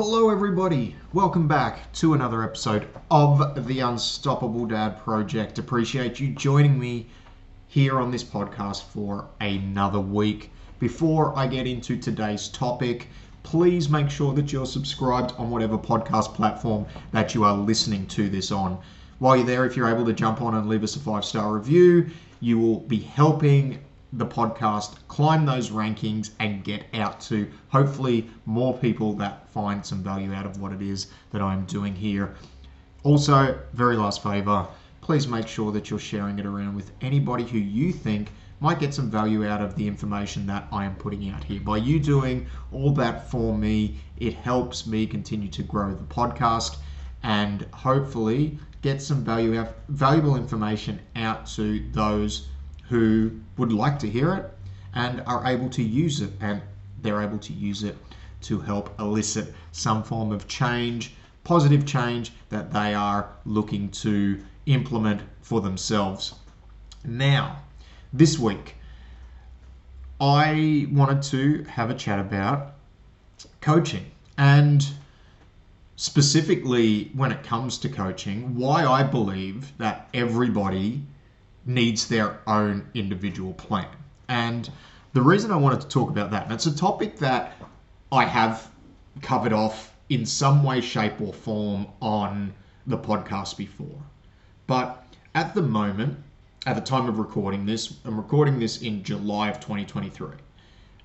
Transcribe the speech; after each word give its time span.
Hello, 0.00 0.30
everybody. 0.30 0.94
Welcome 1.12 1.48
back 1.48 1.92
to 1.94 2.14
another 2.14 2.44
episode 2.44 2.86
of 3.10 3.66
the 3.66 3.80
Unstoppable 3.80 4.64
Dad 4.64 4.96
Project. 5.02 5.58
Appreciate 5.58 6.20
you 6.20 6.28
joining 6.36 6.78
me 6.78 7.08
here 7.66 7.98
on 7.98 8.12
this 8.12 8.22
podcast 8.22 8.84
for 8.84 9.26
another 9.40 9.98
week. 9.98 10.52
Before 10.78 11.36
I 11.36 11.48
get 11.48 11.66
into 11.66 11.96
today's 11.96 12.46
topic, 12.46 13.08
please 13.42 13.88
make 13.88 14.08
sure 14.08 14.32
that 14.34 14.52
you're 14.52 14.66
subscribed 14.66 15.32
on 15.36 15.50
whatever 15.50 15.76
podcast 15.76 16.32
platform 16.32 16.86
that 17.10 17.34
you 17.34 17.42
are 17.42 17.56
listening 17.56 18.06
to 18.06 18.28
this 18.28 18.52
on. 18.52 18.78
While 19.18 19.38
you're 19.38 19.46
there, 19.46 19.66
if 19.66 19.76
you're 19.76 19.92
able 19.92 20.04
to 20.04 20.12
jump 20.12 20.40
on 20.40 20.54
and 20.54 20.68
leave 20.68 20.84
us 20.84 20.94
a 20.94 21.00
five 21.00 21.24
star 21.24 21.52
review, 21.52 22.08
you 22.38 22.56
will 22.60 22.82
be 22.82 23.00
helping 23.00 23.80
the 24.12 24.26
podcast 24.26 24.96
climb 25.08 25.44
those 25.44 25.70
rankings 25.70 26.30
and 26.40 26.64
get 26.64 26.84
out 26.94 27.20
to 27.20 27.50
hopefully 27.68 28.28
more 28.46 28.76
people 28.78 29.12
that 29.12 29.48
find 29.50 29.84
some 29.84 30.02
value 30.02 30.32
out 30.32 30.46
of 30.46 30.60
what 30.60 30.72
it 30.72 30.80
is 30.80 31.08
that 31.30 31.42
I'm 31.42 31.64
doing 31.66 31.94
here. 31.94 32.34
Also, 33.04 33.58
very 33.74 33.96
last 33.96 34.22
favor, 34.22 34.66
please 35.00 35.28
make 35.28 35.46
sure 35.46 35.72
that 35.72 35.90
you're 35.90 35.98
sharing 35.98 36.38
it 36.38 36.46
around 36.46 36.74
with 36.74 36.90
anybody 37.00 37.44
who 37.44 37.58
you 37.58 37.92
think 37.92 38.30
might 38.60 38.80
get 38.80 38.92
some 38.92 39.10
value 39.10 39.46
out 39.46 39.60
of 39.60 39.76
the 39.76 39.86
information 39.86 40.46
that 40.46 40.66
I 40.72 40.84
am 40.84 40.96
putting 40.96 41.28
out 41.30 41.44
here. 41.44 41.60
By 41.60 41.76
you 41.76 42.00
doing 42.00 42.46
all 42.72 42.92
that 42.92 43.30
for 43.30 43.56
me, 43.56 43.98
it 44.16 44.34
helps 44.34 44.86
me 44.86 45.06
continue 45.06 45.48
to 45.48 45.62
grow 45.62 45.94
the 45.94 46.04
podcast 46.04 46.76
and 47.22 47.66
hopefully 47.72 48.58
get 48.82 49.02
some 49.02 49.24
value 49.24 49.64
valuable 49.88 50.36
information 50.36 51.00
out 51.16 51.46
to 51.46 51.88
those 51.92 52.48
who 52.88 53.30
would 53.56 53.72
like 53.72 53.98
to 53.98 54.08
hear 54.08 54.34
it 54.34 54.50
and 54.94 55.22
are 55.26 55.46
able 55.46 55.68
to 55.70 55.82
use 55.82 56.20
it 56.20 56.32
and 56.40 56.62
they're 57.02 57.22
able 57.22 57.38
to 57.38 57.52
use 57.52 57.82
it 57.82 57.96
to 58.40 58.60
help 58.60 58.98
elicit 58.98 59.54
some 59.72 60.02
form 60.02 60.32
of 60.32 60.48
change, 60.48 61.14
positive 61.44 61.84
change 61.84 62.32
that 62.48 62.72
they 62.72 62.94
are 62.94 63.30
looking 63.44 63.90
to 63.90 64.42
implement 64.66 65.22
for 65.40 65.60
themselves. 65.60 66.34
Now, 67.04 67.60
this 68.12 68.38
week, 68.38 68.76
I 70.20 70.88
wanted 70.90 71.22
to 71.24 71.64
have 71.64 71.90
a 71.90 71.94
chat 71.94 72.18
about 72.18 72.74
coaching 73.60 74.06
and 74.36 74.86
specifically 75.96 77.10
when 77.14 77.32
it 77.32 77.42
comes 77.42 77.76
to 77.78 77.88
coaching, 77.88 78.54
why 78.56 78.86
I 78.86 79.02
believe 79.02 79.76
that 79.78 80.08
everybody 80.14 81.02
needs 81.68 82.08
their 82.08 82.40
own 82.46 82.88
individual 82.94 83.52
plan. 83.52 83.86
And 84.28 84.68
the 85.12 85.22
reason 85.22 85.52
I 85.52 85.56
wanted 85.56 85.82
to 85.82 85.88
talk 85.88 86.10
about 86.10 86.30
that, 86.30 86.44
and 86.44 86.52
it's 86.52 86.66
a 86.66 86.76
topic 86.76 87.18
that 87.18 87.52
I 88.10 88.24
have 88.24 88.70
covered 89.20 89.52
off 89.52 89.94
in 90.08 90.24
some 90.24 90.64
way, 90.64 90.80
shape, 90.80 91.20
or 91.20 91.32
form 91.32 91.86
on 92.00 92.54
the 92.86 92.96
podcast 92.96 93.58
before. 93.58 94.02
But 94.66 95.04
at 95.34 95.54
the 95.54 95.62
moment, 95.62 96.18
at 96.66 96.74
the 96.74 96.80
time 96.80 97.06
of 97.06 97.18
recording 97.18 97.66
this, 97.66 97.94
I'm 98.04 98.16
recording 98.16 98.58
this 98.58 98.80
in 98.80 99.02
July 99.02 99.50
of 99.50 99.60
2023. 99.60 100.30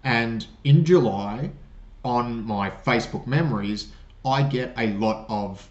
And 0.05 0.45
in 0.63 0.85
July, 0.85 1.51
on 2.05 2.45
my 2.45 2.69
Facebook 2.69 3.27
memories, 3.27 3.91
I 4.25 4.43
get 4.43 4.73
a 4.77 4.93
lot 4.93 5.25
of 5.27 5.69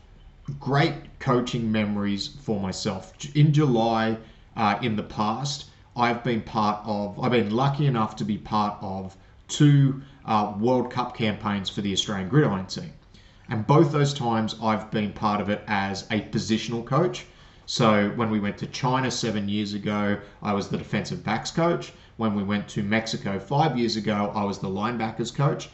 great 0.61 1.19
coaching 1.19 1.71
memories 1.73 2.27
for 2.27 2.61
myself. 2.61 3.13
In 3.35 3.53
July, 3.53 4.19
uh, 4.57 4.79
in 4.83 4.97
the 4.97 5.03
past, 5.03 5.67
I've 5.97 6.25
been 6.25 6.43
part 6.43 6.81
of, 6.85 7.19
I've 7.21 7.33
been 7.33 7.51
lucky 7.51 7.87
enough 7.87 8.17
to 8.17 8.25
be 8.25 8.39
part 8.39 8.79
of 8.81 9.17
two 9.49 10.03
uh, 10.25 10.55
World 10.59 10.91
Cup 10.91 11.17
campaigns 11.17 11.69
for 11.69 11.81
the 11.81 11.93
Australian 11.93 12.29
gridiron 12.29 12.67
team. 12.67 12.93
And 13.49 13.67
both 13.67 13.93
those 13.93 14.15
times 14.15 14.57
I've 14.63 14.91
been 14.91 15.13
part 15.13 15.41
of 15.41 15.51
it 15.51 15.63
as 15.67 16.03
a 16.11 16.21
positional 16.21 16.85
coach. 16.85 17.27
So 17.67 18.11
when 18.17 18.31
we 18.31 18.41
went 18.41 18.59
to 18.59 18.67
China 18.67 19.11
seven 19.11 19.49
years 19.49 19.75
ago, 19.75 20.19
I 20.43 20.53
was 20.53 20.69
the 20.69 20.79
defensive 20.79 21.23
backs 21.23 21.51
coach. 21.51 21.93
When 22.17 22.35
we 22.35 22.43
went 22.43 22.69
to 22.69 22.83
Mexico 22.83 23.39
five 23.39 23.79
years 23.79 23.97
ago, 23.97 24.33
I 24.35 24.45
was 24.45 24.59
the 24.59 24.69
linebackers 24.69 25.35
coach 25.35 25.69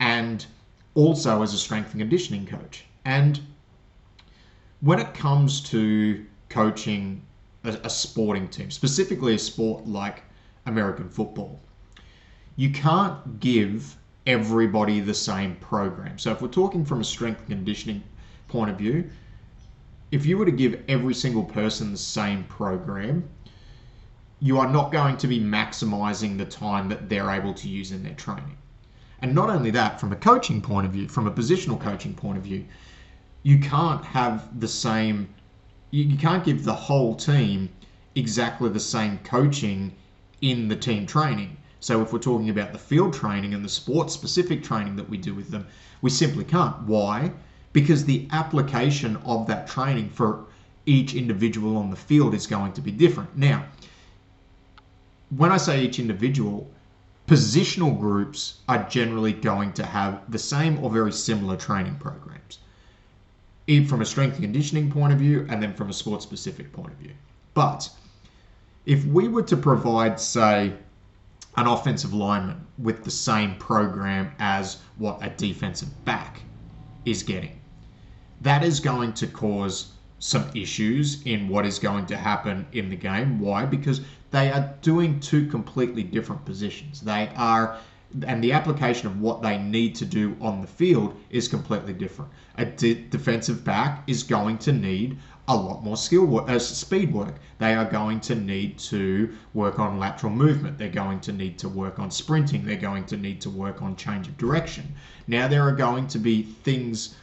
and 0.00 0.44
also 0.94 1.42
as 1.42 1.54
a 1.54 1.58
strength 1.58 1.92
and 1.92 2.00
conditioning 2.00 2.46
coach. 2.46 2.84
And 3.04 3.40
when 4.80 4.98
it 4.98 5.14
comes 5.14 5.60
to 5.70 6.24
coaching 6.48 7.22
a, 7.64 7.70
a 7.84 7.90
sporting 7.90 8.48
team, 8.48 8.70
specifically 8.70 9.34
a 9.34 9.38
sport 9.38 9.86
like 9.86 10.22
American 10.66 11.08
football, 11.08 11.60
you 12.56 12.70
can't 12.70 13.40
give 13.40 13.96
everybody 14.26 15.00
the 15.00 15.14
same 15.14 15.56
program. 15.56 16.18
So 16.18 16.30
if 16.30 16.40
we're 16.42 16.48
talking 16.48 16.84
from 16.84 17.00
a 17.00 17.04
strength 17.04 17.40
and 17.40 17.48
conditioning 17.48 18.02
point 18.48 18.70
of 18.70 18.78
view, 18.78 19.10
if 20.10 20.26
you 20.26 20.36
were 20.36 20.44
to 20.44 20.52
give 20.52 20.82
every 20.88 21.14
single 21.14 21.44
person 21.44 21.90
the 21.90 21.98
same 21.98 22.44
program, 22.44 23.28
you 24.40 24.58
are 24.58 24.68
not 24.68 24.92
going 24.92 25.16
to 25.16 25.26
be 25.26 25.40
maximizing 25.40 26.36
the 26.36 26.44
time 26.44 26.88
that 26.88 27.08
they're 27.08 27.30
able 27.30 27.54
to 27.54 27.68
use 27.68 27.92
in 27.92 28.02
their 28.02 28.14
training. 28.14 28.56
And 29.20 29.34
not 29.34 29.50
only 29.50 29.70
that, 29.70 30.00
from 30.00 30.12
a 30.12 30.16
coaching 30.16 30.60
point 30.60 30.84
of 30.84 30.92
view, 30.92 31.08
from 31.08 31.28
a 31.28 31.30
positional 31.30 31.80
coaching 31.80 32.12
point 32.12 32.38
of 32.38 32.44
view, 32.44 32.66
you 33.44 33.58
can't 33.58 34.04
have 34.04 34.60
the 34.60 34.68
same, 34.68 35.32
you, 35.92 36.02
you 36.04 36.18
can't 36.18 36.44
give 36.44 36.64
the 36.64 36.74
whole 36.74 37.14
team 37.14 37.68
exactly 38.16 38.68
the 38.68 38.80
same 38.80 39.18
coaching 39.18 39.92
in 40.40 40.66
the 40.66 40.76
team 40.76 41.06
training. 41.06 41.56
So 41.78 42.02
if 42.02 42.12
we're 42.12 42.18
talking 42.18 42.50
about 42.50 42.72
the 42.72 42.78
field 42.78 43.14
training 43.14 43.54
and 43.54 43.64
the 43.64 43.68
sports 43.68 44.12
specific 44.12 44.64
training 44.64 44.96
that 44.96 45.08
we 45.08 45.18
do 45.18 45.34
with 45.34 45.50
them, 45.50 45.66
we 46.00 46.10
simply 46.10 46.44
can't. 46.44 46.82
Why? 46.82 47.32
because 47.72 48.04
the 48.04 48.28
application 48.32 49.16
of 49.24 49.46
that 49.46 49.66
training 49.66 50.10
for 50.10 50.44
each 50.84 51.14
individual 51.14 51.76
on 51.76 51.90
the 51.90 51.96
field 51.96 52.34
is 52.34 52.46
going 52.46 52.72
to 52.72 52.80
be 52.80 52.90
different. 52.90 53.36
Now, 53.36 53.64
when 55.36 55.50
I 55.50 55.56
say 55.56 55.82
each 55.82 55.98
individual, 55.98 56.70
positional 57.26 57.98
groups 57.98 58.58
are 58.68 58.86
generally 58.88 59.32
going 59.32 59.72
to 59.74 59.86
have 59.86 60.30
the 60.30 60.38
same 60.38 60.82
or 60.84 60.90
very 60.90 61.12
similar 61.12 61.56
training 61.56 61.96
programs, 61.96 62.58
from 63.80 64.00
a 64.00 64.04
strength 64.04 64.34
and 64.34 64.42
conditioning 64.42 64.90
point 64.90 65.12
of 65.12 65.18
view 65.18 65.46
and 65.48 65.62
then 65.62 65.74
from 65.74 65.90
a 65.90 65.92
sports 65.92 66.24
specific 66.24 66.72
point 66.72 66.92
of 66.92 66.98
view. 66.98 67.12
But 67.54 67.88
if 68.86 69.04
we 69.04 69.28
were 69.28 69.42
to 69.42 69.56
provide, 69.56 70.18
say, 70.18 70.72
an 71.56 71.66
offensive 71.66 72.14
lineman 72.14 72.66
with 72.78 73.04
the 73.04 73.10
same 73.10 73.56
program 73.56 74.32
as 74.38 74.78
what 74.98 75.18
a 75.22 75.30
defensive 75.30 76.04
back 76.04 76.42
is 77.04 77.22
getting, 77.22 77.60
that 78.40 78.64
is 78.64 78.80
going 78.80 79.12
to 79.14 79.26
cause 79.26 79.92
some 80.18 80.48
issues 80.54 81.22
in 81.24 81.48
what 81.48 81.66
is 81.66 81.78
going 81.78 82.06
to 82.06 82.16
happen 82.16 82.66
in 82.72 82.88
the 82.88 82.96
game. 82.96 83.40
Why? 83.40 83.64
Because 83.64 84.00
they 84.30 84.50
are 84.50 84.72
doing 84.80 85.20
two 85.20 85.46
completely 85.46 86.02
different 86.02 86.44
positions. 86.44 87.00
They 87.00 87.30
are, 87.36 87.78
and 88.26 88.42
the 88.42 88.52
application 88.52 89.06
of 89.06 89.20
what 89.20 89.42
they 89.42 89.58
need 89.58 89.94
to 89.96 90.04
do 90.04 90.36
on 90.40 90.60
the 90.60 90.66
field 90.66 91.18
is 91.30 91.48
completely 91.48 91.92
different. 91.92 92.30
A 92.56 92.64
de- 92.64 93.06
defensive 93.08 93.64
back 93.64 94.02
is 94.06 94.22
going 94.22 94.58
to 94.58 94.72
need 94.72 95.18
a 95.48 95.56
lot 95.56 95.82
more 95.82 95.96
skill 95.96 96.24
work, 96.24 96.48
uh, 96.48 96.58
speed 96.58 97.12
work. 97.12 97.34
They 97.58 97.74
are 97.74 97.84
going 97.84 98.20
to 98.20 98.34
need 98.34 98.78
to 98.78 99.34
work 99.54 99.78
on 99.78 99.98
lateral 99.98 100.32
movement. 100.32 100.78
They're 100.78 100.88
going 100.88 101.20
to 101.20 101.32
need 101.32 101.58
to 101.58 101.68
work 101.68 101.98
on 101.98 102.10
sprinting. 102.10 102.64
They're 102.64 102.76
going 102.76 103.06
to 103.06 103.16
need 103.16 103.40
to 103.42 103.50
work 103.50 103.82
on 103.82 103.96
change 103.96 104.28
of 104.28 104.36
direction. 104.38 104.94
Now 105.26 105.48
there 105.48 105.62
are 105.66 105.72
going 105.72 106.06
to 106.08 106.18
be 106.18 106.42
things 106.42 107.16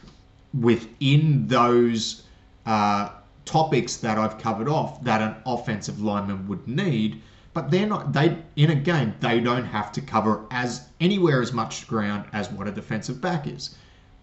within 0.52 1.46
those 1.46 2.24
uh, 2.66 3.10
topics 3.44 3.96
that 3.96 4.18
I've 4.18 4.38
covered 4.38 4.68
off 4.68 5.02
that 5.04 5.22
an 5.22 5.36
offensive 5.46 6.00
lineman 6.02 6.46
would 6.48 6.66
need. 6.68 7.22
But 7.52 7.70
they're 7.70 7.86
not. 7.86 8.12
They 8.12 8.38
in 8.54 8.70
a 8.70 8.74
game 8.74 9.14
they 9.20 9.40
don't 9.40 9.64
have 9.64 9.90
to 9.92 10.00
cover 10.00 10.46
as 10.50 10.88
anywhere 11.00 11.42
as 11.42 11.52
much 11.52 11.88
ground 11.88 12.26
as 12.32 12.50
what 12.50 12.68
a 12.68 12.72
defensive 12.72 13.20
back 13.20 13.46
is. 13.46 13.74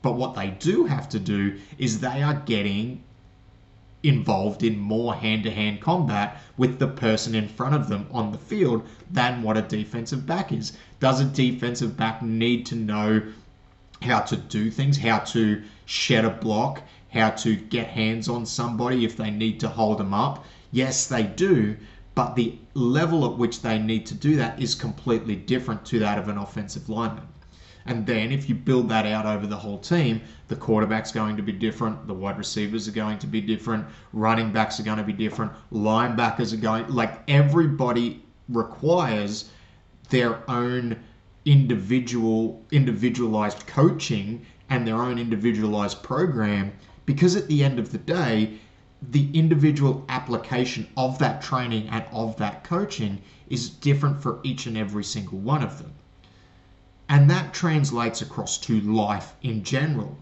But 0.02 0.16
what 0.16 0.36
they 0.36 0.52
do 0.52 0.86
have 0.86 1.10
to 1.10 1.20
do 1.20 1.60
is 1.78 2.00
they 2.00 2.24
are 2.24 2.42
getting 2.46 3.04
involved 4.04 4.64
in 4.64 4.80
more 4.80 5.16
hand-to-hand 5.16 5.82
combat 5.82 6.40
with 6.56 6.80
the 6.80 6.88
person 6.88 7.36
in 7.36 7.48
front 7.48 7.76
of 7.76 7.90
them 7.90 8.08
on 8.12 8.32
the 8.32 8.38
field 8.38 8.88
than 9.12 9.42
what 9.42 9.58
a 9.58 9.62
defensive 9.62 10.26
back 10.26 10.52
is. 10.52 10.78
Does 11.00 11.20
a 11.20 11.26
defensive 11.26 11.98
back 11.98 12.22
need 12.22 12.66
to 12.68 12.76
know 12.76 13.22
how 14.02 14.20
to 14.22 14.38
do 14.38 14.70
things, 14.70 14.98
how 14.98 15.20
to 15.20 15.64
shed 15.86 16.24
a 16.24 16.30
block, 16.30 16.84
how 17.10 17.32
to 17.32 17.56
get 17.56 17.88
hands 17.88 18.30
on 18.30 18.46
somebody 18.46 19.04
if 19.04 19.18
they 19.18 19.32
need 19.32 19.60
to 19.60 19.68
hold 19.68 19.98
them 19.98 20.14
up. 20.14 20.46
Yes, 20.72 21.08
they 21.08 21.24
do, 21.24 21.76
but 22.18 22.36
the 22.36 22.58
level 22.74 23.32
at 23.32 23.38
which 23.38 23.62
they 23.62 23.78
need 23.78 24.04
to 24.04 24.16
do 24.16 24.36
that 24.38 24.60
is 24.60 24.74
completely 24.74 25.36
different 25.36 25.86
to 25.86 26.00
that 26.00 26.18
of 26.18 26.30
an 26.30 26.38
offensive 26.40 26.90
lineman. 26.90 27.28
And 27.86 28.08
then 28.08 28.32
if 28.32 28.50
you 28.50 28.56
build 28.56 28.90
that 28.90 29.06
out 29.06 29.28
over 29.28 29.46
the 29.46 29.56
whole 29.56 29.78
team, 29.78 30.22
the 30.48 30.56
quarterback's 30.56 31.12
going 31.12 31.38
to 31.38 31.44
be 31.44 31.52
different, 31.52 32.08
the 32.08 32.16
wide 32.16 32.40
receivers 32.40 32.88
are 32.88 32.92
going 33.04 33.20
to 33.20 33.28
be 33.28 33.40
different, 33.40 33.86
running 34.14 34.52
backs 34.52 34.80
are 34.80 34.84
going 34.84 34.98
to 34.98 35.04
be 35.04 35.14
different, 35.14 35.52
linebackers 35.72 36.54
are 36.54 36.62
going 36.70 36.88
like 36.88 37.20
everybody 37.28 38.24
requires 38.50 39.52
their 40.10 40.40
own 40.50 40.98
individual 41.46 42.66
individualized 42.72 43.68
coaching 43.68 44.44
and 44.72 44.88
their 44.88 44.96
own 44.96 45.20
individualized 45.20 46.02
program 46.02 46.74
because 47.06 47.36
at 47.36 47.48
the 47.48 47.64
end 47.64 47.78
of 47.78 47.92
the 47.92 48.00
day, 48.00 48.58
the 49.02 49.30
individual 49.34 50.04
application 50.10 50.88
of 50.98 51.20
that 51.20 51.42
training 51.42 51.88
and 51.90 52.04
of 52.12 52.36
that 52.38 52.64
coaching 52.64 53.22
is 53.48 53.70
different 53.70 54.22
for 54.22 54.40
each 54.44 54.66
and 54.66 54.76
every 54.76 55.04
single 55.04 55.38
one 55.38 55.62
of 55.62 55.78
them. 55.78 55.94
And 57.08 57.30
that 57.30 57.54
translates 57.54 58.22
across 58.22 58.58
to 58.60 58.82
life 58.82 59.36
in 59.42 59.64
general. 59.64 60.18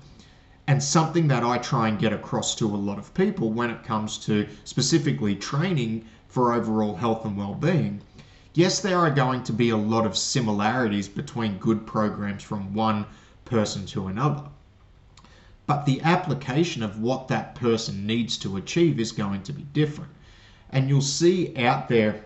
And 0.68 0.84
something 0.84 1.28
that 1.30 1.44
I 1.44 1.58
try 1.58 1.88
and 1.88 1.98
get 1.98 2.12
across 2.12 2.54
to 2.56 2.66
a 2.66 2.76
lot 2.76 3.00
of 3.00 3.14
people 3.14 3.52
when 3.52 3.70
it 3.70 3.84
comes 3.84 4.18
to 4.26 4.48
specifically 4.66 5.36
training 5.36 6.06
for 6.28 6.54
overall 6.54 6.96
health 6.96 7.24
and 7.24 7.38
well 7.38 7.56
being. 7.56 8.02
Yes, 8.54 8.82
there 8.82 8.98
are 8.98 9.12
going 9.12 9.44
to 9.44 9.54
be 9.54 9.70
a 9.70 9.78
lot 9.78 10.06
of 10.06 10.18
similarities 10.18 11.08
between 11.08 11.60
good 11.60 11.86
programs 11.86 12.44
from 12.44 12.74
one 12.74 13.06
person 13.46 13.86
to 13.88 14.08
another. 14.08 14.44
But 15.68 15.86
the 15.86 16.02
application 16.02 16.84
of 16.84 17.00
what 17.00 17.28
that 17.30 17.56
person 17.56 18.06
needs 18.06 18.38
to 18.38 18.58
achieve 18.58 19.00
is 19.00 19.12
going 19.12 19.42
to 19.44 19.54
be 19.54 19.64
different. 19.64 20.12
And 20.70 20.88
you'll 20.88 21.02
see 21.02 21.58
out 21.58 21.88
there, 21.88 22.24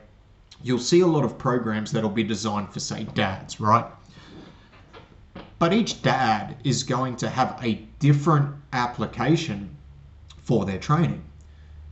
you'll 0.62 0.80
see 0.80 1.00
a 1.00 1.08
lot 1.08 1.24
of 1.24 1.38
programs 1.38 1.92
that'll 1.92 2.10
be 2.10 2.24
designed 2.24 2.74
for, 2.74 2.82
say, 2.82 3.06
dads, 3.06 3.60
right? 3.62 3.86
But 5.58 5.74
each 5.74 6.02
dad 6.02 6.58
is 6.64 6.84
going 6.84 7.16
to 7.18 7.30
have 7.30 7.58
a 7.64 7.76
different 8.00 8.56
application 8.74 9.70
for 10.42 10.66
their 10.66 10.80
training. 10.80 11.24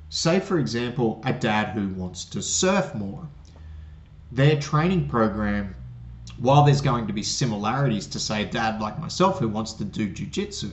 Say, 0.09 0.39
for 0.39 0.59
example, 0.59 1.21
a 1.25 1.33
dad 1.33 1.69
who 1.69 1.89
wants 1.89 2.25
to 2.25 2.41
surf 2.41 2.93
more. 2.95 3.27
Their 4.31 4.59
training 4.59 5.07
program, 5.07 5.75
while 6.37 6.63
there's 6.63 6.81
going 6.81 7.07
to 7.07 7.13
be 7.13 7.23
similarities 7.23 8.07
to, 8.07 8.19
say, 8.19 8.43
a 8.43 8.45
dad 8.45 8.81
like 8.81 8.99
myself 8.99 9.39
who 9.39 9.47
wants 9.47 9.73
to 9.73 9.85
do 9.85 10.09
jujitsu, 10.09 10.71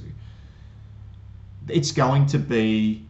it's 1.69 1.93
going 1.93 2.27
to 2.27 2.39
be 2.39 3.07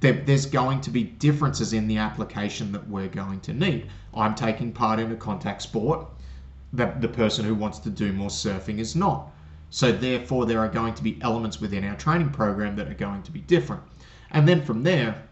there's 0.00 0.46
going 0.46 0.80
to 0.82 0.90
be 0.90 1.02
differences 1.04 1.72
in 1.72 1.88
the 1.88 1.96
application 1.96 2.70
that 2.70 2.86
we're 2.88 3.08
going 3.08 3.40
to 3.40 3.52
need. 3.52 3.88
I'm 4.14 4.34
taking 4.34 4.70
part 4.70 5.00
in 5.00 5.10
a 5.10 5.16
contact 5.16 5.62
sport 5.62 6.06
that 6.72 7.00
the 7.00 7.08
person 7.08 7.44
who 7.44 7.54
wants 7.54 7.78
to 7.80 7.90
do 7.90 8.12
more 8.12 8.28
surfing 8.28 8.78
is 8.78 8.94
not. 8.94 9.30
So 9.70 9.90
therefore, 9.90 10.46
there 10.46 10.60
are 10.60 10.68
going 10.68 10.94
to 10.94 11.02
be 11.02 11.18
elements 11.22 11.60
within 11.60 11.82
our 11.82 11.96
training 11.96 12.30
program 12.30 12.76
that 12.76 12.88
are 12.88 12.94
going 12.94 13.22
to 13.24 13.32
be 13.32 13.40
different. 13.40 13.82
And 14.30 14.46
then 14.46 14.62
from 14.64 14.82
there, 14.82 15.22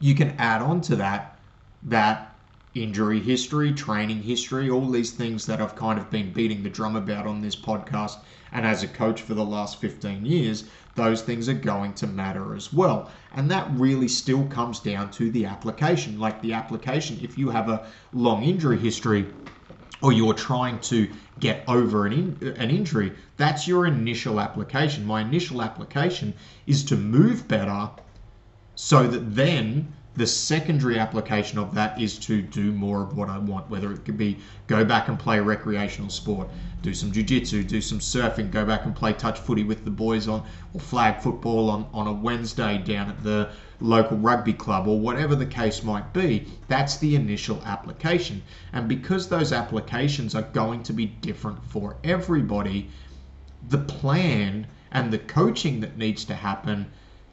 you 0.00 0.14
can 0.14 0.30
add 0.38 0.62
on 0.62 0.80
to 0.82 0.96
that 0.96 1.38
that 1.84 2.36
injury 2.74 3.20
history, 3.20 3.72
training 3.72 4.22
history, 4.22 4.70
all 4.70 4.88
these 4.88 5.10
things 5.10 5.46
that 5.46 5.60
I've 5.60 5.76
kind 5.76 5.98
of 5.98 6.10
been 6.10 6.32
beating 6.32 6.62
the 6.62 6.70
drum 6.70 6.96
about 6.96 7.26
on 7.26 7.40
this 7.40 7.56
podcast 7.56 8.18
and 8.52 8.66
as 8.66 8.82
a 8.82 8.88
coach 8.88 9.22
for 9.22 9.34
the 9.34 9.44
last 9.44 9.80
15 9.80 10.24
years, 10.24 10.64
those 10.94 11.22
things 11.22 11.48
are 11.48 11.54
going 11.54 11.94
to 11.94 12.06
matter 12.06 12.54
as 12.54 12.72
well. 12.72 13.10
And 13.34 13.50
that 13.50 13.70
really 13.72 14.08
still 14.08 14.46
comes 14.46 14.80
down 14.80 15.10
to 15.12 15.30
the 15.30 15.46
application. 15.46 16.18
Like 16.18 16.42
the 16.42 16.52
application, 16.52 17.18
if 17.22 17.38
you 17.38 17.50
have 17.50 17.68
a 17.68 17.86
long 18.12 18.42
injury 18.42 18.78
history, 18.78 19.26
or 20.02 20.12
you're 20.12 20.34
trying 20.34 20.80
to 20.80 21.08
get 21.38 21.62
over 21.68 22.06
an, 22.06 22.12
in, 22.12 22.48
an 22.58 22.70
injury, 22.70 23.12
that's 23.36 23.68
your 23.68 23.86
initial 23.86 24.40
application. 24.40 25.06
My 25.06 25.22
initial 25.22 25.62
application 25.62 26.34
is 26.66 26.84
to 26.86 26.96
move 26.96 27.46
better 27.46 27.88
so 28.74 29.06
that 29.06 29.34
then 29.34 29.92
the 30.14 30.26
secondary 30.26 30.98
application 30.98 31.58
of 31.58 31.74
that 31.74 31.98
is 31.98 32.18
to 32.18 32.42
do 32.42 32.70
more 32.70 33.02
of 33.02 33.16
what 33.16 33.30
I 33.30 33.38
want, 33.38 33.70
whether 33.70 33.90
it 33.92 34.04
could 34.04 34.18
be 34.18 34.38
go 34.66 34.84
back 34.84 35.08
and 35.08 35.18
play 35.18 35.40
recreational 35.40 36.10
sport, 36.10 36.48
do 36.82 36.92
some 36.92 37.10
jiu-jitsu, 37.12 37.64
do 37.64 37.80
some 37.80 37.98
surfing, 37.98 38.50
go 38.50 38.66
back 38.66 38.84
and 38.84 38.94
play 38.94 39.14
touch 39.14 39.38
footy 39.38 39.64
with 39.64 39.84
the 39.84 39.90
boys 39.90 40.28
on 40.28 40.44
or 40.74 40.80
flag 40.80 41.22
football 41.22 41.70
on, 41.70 41.86
on 41.94 42.06
a 42.06 42.12
Wednesday 42.12 42.76
down 42.76 43.08
at 43.08 43.24
the 43.24 43.48
local 43.80 44.18
rugby 44.18 44.52
club 44.52 44.86
or 44.86 45.00
whatever 45.00 45.34
the 45.34 45.46
case 45.46 45.82
might 45.82 46.12
be. 46.12 46.46
That's 46.68 46.98
the 46.98 47.16
initial 47.16 47.62
application. 47.64 48.42
And 48.74 48.88
because 48.88 49.28
those 49.28 49.50
applications 49.50 50.34
are 50.34 50.42
going 50.42 50.82
to 50.82 50.92
be 50.92 51.06
different 51.06 51.64
for 51.64 51.96
everybody, 52.04 52.90
the 53.70 53.78
plan 53.78 54.66
and 54.90 55.10
the 55.10 55.18
coaching 55.18 55.80
that 55.80 55.96
needs 55.96 56.26
to 56.26 56.34
happen 56.34 56.86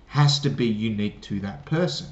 has 0.07 0.39
to 0.39 0.49
be 0.49 0.67
unique 0.67 1.19
to 1.23 1.41
that 1.41 1.65
person. 1.65 2.07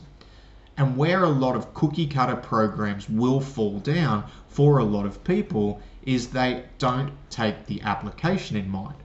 And 0.77 0.95
where 0.95 1.23
a 1.23 1.29
lot 1.29 1.55
of 1.55 1.73
cookie 1.73 2.05
cutter 2.05 2.35
programs 2.35 3.09
will 3.09 3.41
fall 3.41 3.79
down 3.79 4.25
for 4.47 4.77
a 4.77 4.83
lot 4.83 5.07
of 5.07 5.23
people 5.23 5.81
is 6.03 6.27
they 6.27 6.65
don't 6.77 7.11
take 7.29 7.65
the 7.65 7.81
application 7.81 8.55
in 8.55 8.69
mind. 8.69 8.95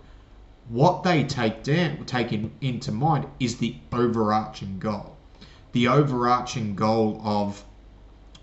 What 0.68 1.02
they 1.02 1.24
take 1.24 1.62
down, 1.62 2.04
take 2.04 2.32
in, 2.32 2.52
into 2.60 2.92
mind 2.92 3.26
is 3.40 3.56
the 3.56 3.76
overarching 3.90 4.78
goal. 4.78 5.16
The 5.72 5.88
overarching 5.88 6.74
goal 6.74 7.20
of 7.24 7.64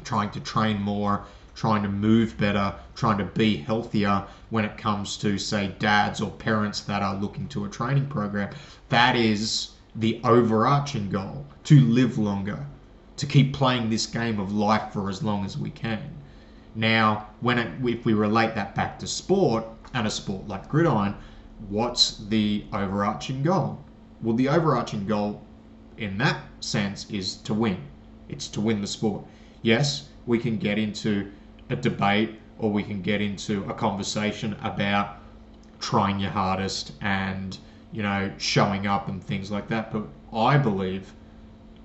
trying 0.04 0.32
to 0.32 0.40
train 0.40 0.82
more, 0.82 1.26
trying 1.56 1.84
to 1.84 1.90
move 1.90 2.38
better, 2.38 2.74
trying 2.96 3.20
to 3.20 3.26
be 3.26 3.58
healthier 3.58 4.26
when 4.50 4.66
it 4.66 4.78
comes 4.78 5.18
to, 5.18 5.38
say, 5.38 5.76
dads 5.80 6.20
or 6.20 6.32
parents 6.32 6.82
that 6.82 7.02
are 7.02 7.16
looking 7.16 7.48
to 7.50 7.66
a 7.66 7.70
training 7.70 8.08
program. 8.08 8.54
That 8.90 9.16
is 9.16 9.70
the 9.96 10.20
overarching 10.24 11.10
goal 11.10 11.46
to 11.66 11.80
live 11.82 12.18
longer, 12.18 12.66
to 13.20 13.26
keep 13.26 13.54
playing 13.54 13.90
this 13.90 14.06
game 14.06 14.40
of 14.40 14.54
life 14.54 14.94
for 14.94 15.10
as 15.10 15.22
long 15.22 15.46
as 15.46 15.58
we 15.58 15.70
can. 15.70 16.00
Now, 16.74 17.28
when 17.42 17.60
it, 17.60 17.70
if 17.86 18.06
we 18.06 18.14
relate 18.14 18.56
that 18.56 18.76
back 18.76 18.98
to 19.00 19.08
sport 19.08 19.66
and 19.94 20.08
a 20.08 20.10
sport 20.10 20.48
like 20.48 20.70
gridiron, 20.70 21.16
what's 21.68 22.18
the 22.30 22.64
overarching 22.72 23.44
goal? 23.44 23.84
Well, 24.22 24.36
the 24.36 24.48
overarching 24.48 25.06
goal 25.06 25.42
in 25.98 26.18
that 26.20 26.42
sense 26.62 27.10
is 27.10 27.36
to 27.38 27.54
win. 27.54 27.78
It's 28.30 28.48
to 28.50 28.62
win 28.62 28.80
the 28.80 28.88
sport. 28.88 29.26
Yes, 29.62 30.08
we 30.26 30.40
can 30.40 30.58
get 30.58 30.80
into 30.80 31.30
a 31.70 31.76
debate 31.76 32.40
or 32.58 32.72
we 32.72 32.84
can 32.84 33.02
get 33.02 33.22
into 33.22 33.64
a 33.70 33.74
conversation 33.74 34.56
about 34.62 35.18
trying 35.80 36.20
your 36.20 36.32
hardest 36.32 36.92
and 37.02 37.58
you 37.92 38.04
know 38.04 38.32
showing 38.38 38.86
up 38.86 39.08
and 39.08 39.24
things 39.24 39.50
like 39.50 39.68
that 39.70 39.92
but 39.92 40.04
i 40.34 40.58
believe 40.58 41.14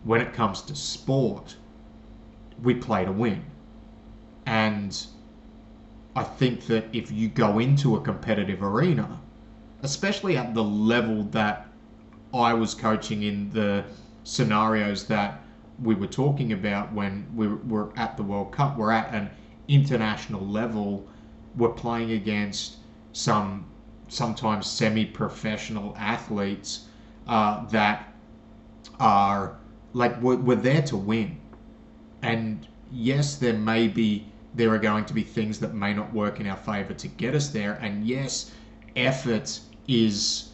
when 0.04 0.20
it 0.20 0.32
comes 0.32 0.62
to 0.62 0.76
sport, 0.76 1.56
we 2.62 2.74
play 2.74 3.04
to 3.04 3.12
win. 3.12 3.42
And 4.46 4.96
I 6.14 6.22
think 6.22 6.66
that 6.66 6.84
if 6.92 7.10
you 7.10 7.28
go 7.28 7.58
into 7.58 7.96
a 7.96 8.00
competitive 8.00 8.62
arena, 8.62 9.20
especially 9.82 10.36
at 10.36 10.54
the 10.54 10.62
level 10.62 11.24
that 11.24 11.66
I 12.32 12.54
was 12.54 12.74
coaching 12.74 13.22
in 13.22 13.50
the 13.50 13.84
scenarios 14.25 15.06
that 15.06 15.40
we 15.82 15.94
were 15.94 16.06
talking 16.06 16.52
about 16.52 16.92
when 16.92 17.26
we 17.34 17.49
were 17.49 17.92
at 17.96 18.16
the 18.16 18.23
World 18.23 18.52
Cup, 18.52 18.76
we're 18.76 18.92
at 18.92 19.12
an 19.12 19.30
international 19.68 20.46
level, 20.46 21.06
we're 21.56 21.70
playing 21.70 22.12
against 22.12 22.76
some 23.12 23.66
sometimes 24.08 24.66
semi-professional 24.66 25.94
athletes 25.99 26.87
uh, 27.26 27.64
that 27.66 28.12
are 29.00 29.56
like 29.94 30.20
we're, 30.20 30.36
we're 30.36 30.56
there 30.56 30.82
to 30.82 30.96
win. 30.96 31.40
And 32.20 32.66
yes 32.92 33.36
there 33.36 33.54
may 33.54 33.88
be 33.88 34.26
there 34.54 34.70
are 34.70 34.78
going 34.78 35.04
to 35.06 35.14
be 35.14 35.22
things 35.22 35.58
that 35.60 35.74
may 35.74 35.92
not 35.94 36.12
work 36.12 36.38
in 36.38 36.46
our 36.46 36.56
favor 36.56 36.92
to 36.94 37.08
get 37.08 37.34
us 37.34 37.48
there. 37.48 37.74
And 37.80 38.06
yes 38.06 38.50
effort 38.94 39.58
is 39.88 40.50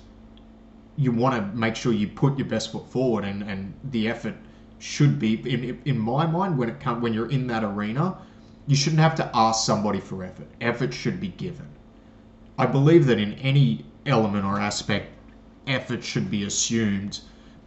you 0.97 1.13
want 1.13 1.35
to 1.35 1.59
make 1.59 1.75
sure 1.75 1.93
you 1.93 2.09
put 2.09 2.39
your 2.39 2.47
best 2.47 2.71
foot 2.73 2.87
forward 2.91 3.25
and 3.25 3.43
and 3.43 3.75
the 3.91 4.09
effort 4.09 4.35
should 4.79 5.19
be 5.19 5.35
in, 5.51 5.81
in 5.85 5.99
my 5.99 6.27
mind 6.27 6.57
when 6.57 6.69
it 6.69 6.81
come 6.81 7.01
when 7.01 7.13
you're 7.13 7.31
in 7.31 7.47
that 7.47 7.65
arena 7.65 8.17
you 8.67 8.77
shouldn't 8.77 9.01
have 9.01 9.15
to 9.17 9.31
ask 9.35 9.67
somebody 9.67 9.99
for 10.01 10.23
effort. 10.23 10.47
Effort 10.61 10.95
should 10.95 11.19
be 11.19 11.29
given. 11.29 11.67
I 12.59 12.67
believe 12.67 13.07
that 13.07 13.19
in 13.19 13.33
any 13.35 13.85
element 14.07 14.45
or 14.45 14.61
aspect 14.61 15.13
effort 15.67 16.05
should 16.05 16.31
be 16.31 16.45
assumed 16.45 17.21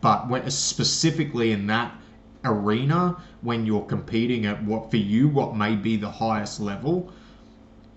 but 0.03 0.27
when, 0.27 0.51
specifically 0.51 1.53
in 1.53 1.65
that 1.67 1.95
arena, 2.43 3.15
when 3.39 3.65
you're 3.65 3.85
competing 3.85 4.45
at 4.45 4.61
what 4.65 4.91
for 4.91 4.97
you, 4.97 5.29
what 5.29 5.55
may 5.55 5.77
be 5.77 5.95
the 5.95 6.11
highest 6.11 6.59
level, 6.59 7.09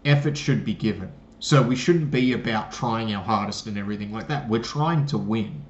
effort 0.04 0.38
should 0.38 0.64
be 0.64 0.72
given. 0.72 1.10
So 1.40 1.60
we 1.60 1.74
shouldn't 1.74 2.12
be 2.12 2.32
about 2.32 2.70
trying 2.70 3.12
our 3.12 3.24
hardest 3.24 3.66
and 3.66 3.76
everything 3.76 4.12
like 4.12 4.28
that. 4.28 4.48
We're 4.48 4.62
trying 4.62 5.06
to 5.06 5.18
win. 5.18 5.64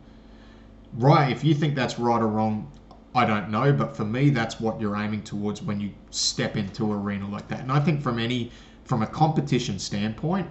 Right, 0.92 1.32
if 1.32 1.42
you 1.42 1.54
think 1.54 1.74
that's 1.74 1.98
right 1.98 2.20
or 2.20 2.28
wrong, 2.28 2.70
I 3.14 3.24
don't 3.24 3.48
know, 3.50 3.72
but 3.72 3.96
for 3.96 4.04
me, 4.04 4.28
that's 4.28 4.60
what 4.60 4.78
you're 4.78 4.96
aiming 4.96 5.22
towards 5.22 5.62
when 5.62 5.80
you 5.80 5.90
step 6.10 6.54
into 6.54 6.92
an 6.92 6.98
arena 6.98 7.26
like 7.30 7.48
that. 7.48 7.60
And 7.60 7.72
I 7.72 7.80
think 7.80 8.02
from 8.02 8.18
any, 8.18 8.52
from 8.84 9.00
a 9.00 9.06
competition 9.06 9.78
standpoint, 9.78 10.48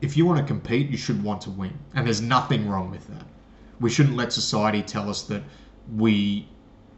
if 0.00 0.16
you 0.16 0.26
want 0.26 0.40
to 0.40 0.44
compete, 0.44 0.90
you 0.90 0.96
should 0.96 1.22
want 1.22 1.42
to 1.42 1.50
win. 1.50 1.78
And 1.94 2.04
there's 2.04 2.20
nothing 2.20 2.68
wrong 2.68 2.90
with 2.90 3.06
that 3.06 3.24
we 3.80 3.90
shouldn't 3.90 4.16
let 4.16 4.32
society 4.32 4.82
tell 4.82 5.08
us 5.08 5.22
that 5.22 5.42
we 5.96 6.48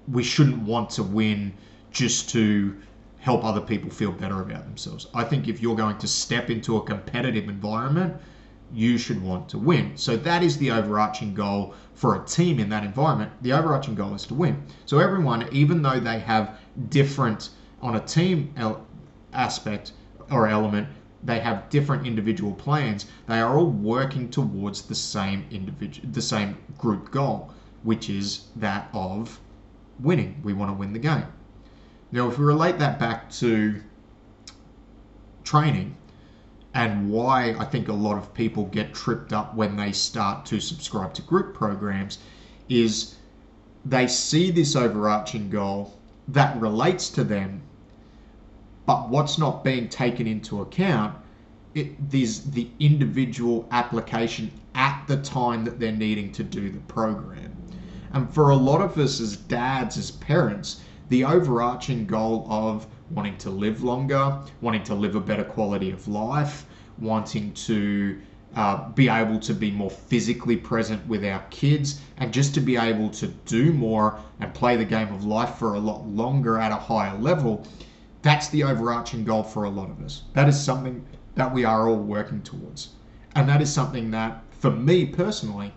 we 0.08 0.22
shouldn't 0.22 0.62
want 0.62 0.90
to 0.90 1.02
win 1.02 1.52
just 1.90 2.28
to 2.30 2.76
help 3.18 3.44
other 3.44 3.60
people 3.60 3.90
feel 3.90 4.10
better 4.10 4.40
about 4.40 4.64
themselves. 4.64 5.06
I 5.14 5.24
think 5.24 5.46
if 5.46 5.60
you're 5.60 5.76
going 5.76 5.98
to 5.98 6.08
step 6.08 6.50
into 6.50 6.76
a 6.76 6.82
competitive 6.82 7.48
environment, 7.48 8.16
you 8.72 8.96
should 8.96 9.22
want 9.22 9.48
to 9.50 9.58
win. 9.58 9.96
So 9.96 10.16
that 10.16 10.42
is 10.42 10.56
the 10.56 10.70
overarching 10.70 11.34
goal 11.34 11.74
for 11.94 12.22
a 12.22 12.24
team 12.24 12.58
in 12.58 12.68
that 12.70 12.84
environment. 12.84 13.30
The 13.42 13.52
overarching 13.52 13.94
goal 13.94 14.14
is 14.14 14.24
to 14.26 14.34
win. 14.34 14.62
So 14.86 14.98
everyone, 14.98 15.48
even 15.52 15.82
though 15.82 16.00
they 16.00 16.18
have 16.20 16.58
different 16.88 17.50
on 17.82 17.96
a 17.96 18.00
team 18.00 18.54
aspect 19.32 19.92
or 20.30 20.48
element, 20.48 20.88
they 21.22 21.40
have 21.40 21.68
different 21.68 22.06
individual 22.06 22.52
plans. 22.52 23.06
They 23.26 23.40
are 23.40 23.58
all 23.58 23.70
working 23.70 24.30
towards 24.30 24.82
the 24.82 24.94
same 24.94 25.46
individual, 25.50 26.08
the 26.10 26.22
same 26.22 26.56
group 26.78 27.10
goal, 27.10 27.52
which 27.82 28.08
is 28.08 28.46
that 28.56 28.88
of 28.92 29.38
winning. 29.98 30.40
We 30.42 30.52
want 30.52 30.70
to 30.70 30.74
win 30.74 30.92
the 30.92 30.98
game. 30.98 31.26
Now, 32.12 32.28
if 32.28 32.38
we 32.38 32.44
relate 32.44 32.78
that 32.78 32.98
back 32.98 33.30
to 33.32 33.82
training 35.44 35.96
and 36.74 37.10
why 37.10 37.54
I 37.58 37.64
think 37.64 37.88
a 37.88 37.92
lot 37.92 38.16
of 38.16 38.32
people 38.34 38.66
get 38.66 38.94
tripped 38.94 39.32
up 39.32 39.54
when 39.54 39.76
they 39.76 39.92
start 39.92 40.46
to 40.46 40.60
subscribe 40.60 41.14
to 41.14 41.22
group 41.22 41.54
programs 41.54 42.18
is 42.68 43.16
they 43.84 44.06
see 44.06 44.50
this 44.50 44.76
overarching 44.76 45.50
goal 45.50 45.98
that 46.28 46.60
relates 46.60 47.08
to 47.10 47.24
them, 47.24 47.62
but 48.90 49.08
what's 49.08 49.38
not 49.38 49.62
being 49.62 49.88
taken 49.88 50.26
into 50.26 50.62
account 50.62 51.14
is 51.76 52.50
the 52.50 52.68
individual 52.80 53.68
application 53.70 54.50
at 54.74 55.04
the 55.06 55.16
time 55.18 55.64
that 55.64 55.78
they're 55.78 55.92
needing 55.92 56.32
to 56.32 56.42
do 56.42 56.68
the 56.70 56.80
program. 56.80 57.56
And 58.12 58.28
for 58.34 58.50
a 58.50 58.56
lot 58.56 58.80
of 58.80 58.98
us 58.98 59.20
as 59.20 59.36
dads, 59.36 59.96
as 59.96 60.10
parents, 60.10 60.80
the 61.08 61.24
overarching 61.24 62.04
goal 62.04 62.48
of 62.50 62.88
wanting 63.10 63.38
to 63.38 63.50
live 63.50 63.84
longer, 63.84 64.40
wanting 64.60 64.82
to 64.82 64.96
live 64.96 65.14
a 65.14 65.20
better 65.20 65.44
quality 65.44 65.92
of 65.92 66.08
life, 66.08 66.66
wanting 66.98 67.52
to 67.52 68.18
uh, 68.56 68.88
be 68.88 69.08
able 69.08 69.38
to 69.38 69.54
be 69.54 69.70
more 69.70 69.90
physically 69.90 70.56
present 70.56 71.06
with 71.06 71.24
our 71.24 71.44
kids, 71.50 72.00
and 72.16 72.32
just 72.32 72.54
to 72.54 72.60
be 72.60 72.76
able 72.76 73.08
to 73.10 73.28
do 73.46 73.72
more 73.72 74.18
and 74.40 74.52
play 74.52 74.76
the 74.76 74.84
game 74.84 75.14
of 75.14 75.24
life 75.24 75.54
for 75.54 75.74
a 75.74 75.78
lot 75.78 76.04
longer 76.08 76.58
at 76.58 76.72
a 76.72 76.76
higher 76.76 77.16
level. 77.18 77.64
That's 78.22 78.48
the 78.48 78.64
overarching 78.64 79.24
goal 79.24 79.42
for 79.42 79.64
a 79.64 79.70
lot 79.70 79.90
of 79.90 80.02
us. 80.02 80.22
That 80.34 80.48
is 80.48 80.60
something 80.60 81.04
that 81.36 81.52
we 81.52 81.64
are 81.64 81.88
all 81.88 81.96
working 81.96 82.42
towards. 82.42 82.90
And 83.34 83.48
that 83.48 83.62
is 83.62 83.72
something 83.72 84.10
that, 84.10 84.42
for 84.50 84.70
me 84.70 85.06
personally, 85.06 85.72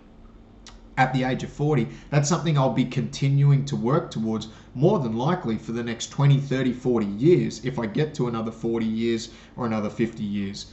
at 0.96 1.12
the 1.12 1.24
age 1.24 1.42
of 1.42 1.50
40, 1.50 1.88
that's 2.10 2.28
something 2.28 2.56
I'll 2.56 2.70
be 2.72 2.84
continuing 2.84 3.64
to 3.64 3.76
work 3.76 4.10
towards 4.10 4.48
more 4.74 4.98
than 4.98 5.16
likely 5.16 5.56
for 5.56 5.72
the 5.72 5.82
next 5.82 6.08
20, 6.08 6.38
30, 6.38 6.72
40 6.72 7.06
years 7.06 7.64
if 7.64 7.78
I 7.78 7.86
get 7.86 8.14
to 8.14 8.28
another 8.28 8.52
40 8.52 8.84
years 8.84 9.30
or 9.56 9.66
another 9.66 9.90
50 9.90 10.22
years. 10.22 10.72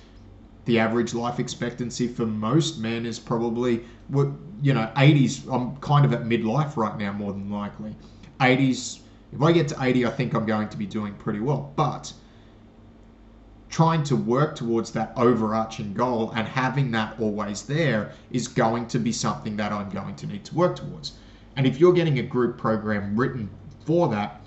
The 0.65 0.77
average 0.77 1.15
life 1.15 1.39
expectancy 1.39 2.07
for 2.07 2.25
most 2.25 2.79
men 2.79 3.05
is 3.05 3.17
probably, 3.17 3.83
you 4.61 4.73
know, 4.73 4.91
80s. 4.95 5.51
I'm 5.51 5.75
kind 5.77 6.05
of 6.05 6.13
at 6.13 6.23
midlife 6.23 6.77
right 6.77 6.97
now, 6.97 7.13
more 7.13 7.31
than 7.31 7.49
likely. 7.49 7.95
80s, 8.39 8.99
if 9.31 9.41
I 9.41 9.51
get 9.51 9.67
to 9.69 9.81
80, 9.81 10.05
I 10.05 10.09
think 10.09 10.33
I'm 10.33 10.45
going 10.45 10.69
to 10.69 10.77
be 10.77 10.85
doing 10.85 11.13
pretty 11.13 11.39
well. 11.39 11.71
But 11.75 12.13
trying 13.69 14.03
to 14.03 14.15
work 14.15 14.55
towards 14.55 14.91
that 14.91 15.13
overarching 15.15 15.93
goal 15.93 16.31
and 16.35 16.45
having 16.45 16.91
that 16.91 17.17
always 17.19 17.63
there 17.63 18.11
is 18.29 18.47
going 18.47 18.85
to 18.87 18.99
be 18.99 19.13
something 19.13 19.55
that 19.55 19.71
I'm 19.71 19.89
going 19.89 20.15
to 20.17 20.27
need 20.27 20.43
to 20.45 20.55
work 20.55 20.75
towards. 20.75 21.13
And 21.55 21.65
if 21.65 21.79
you're 21.79 21.93
getting 21.93 22.19
a 22.19 22.23
group 22.23 22.57
program 22.57 23.17
written 23.17 23.49
for 23.85 24.09
that, 24.09 24.41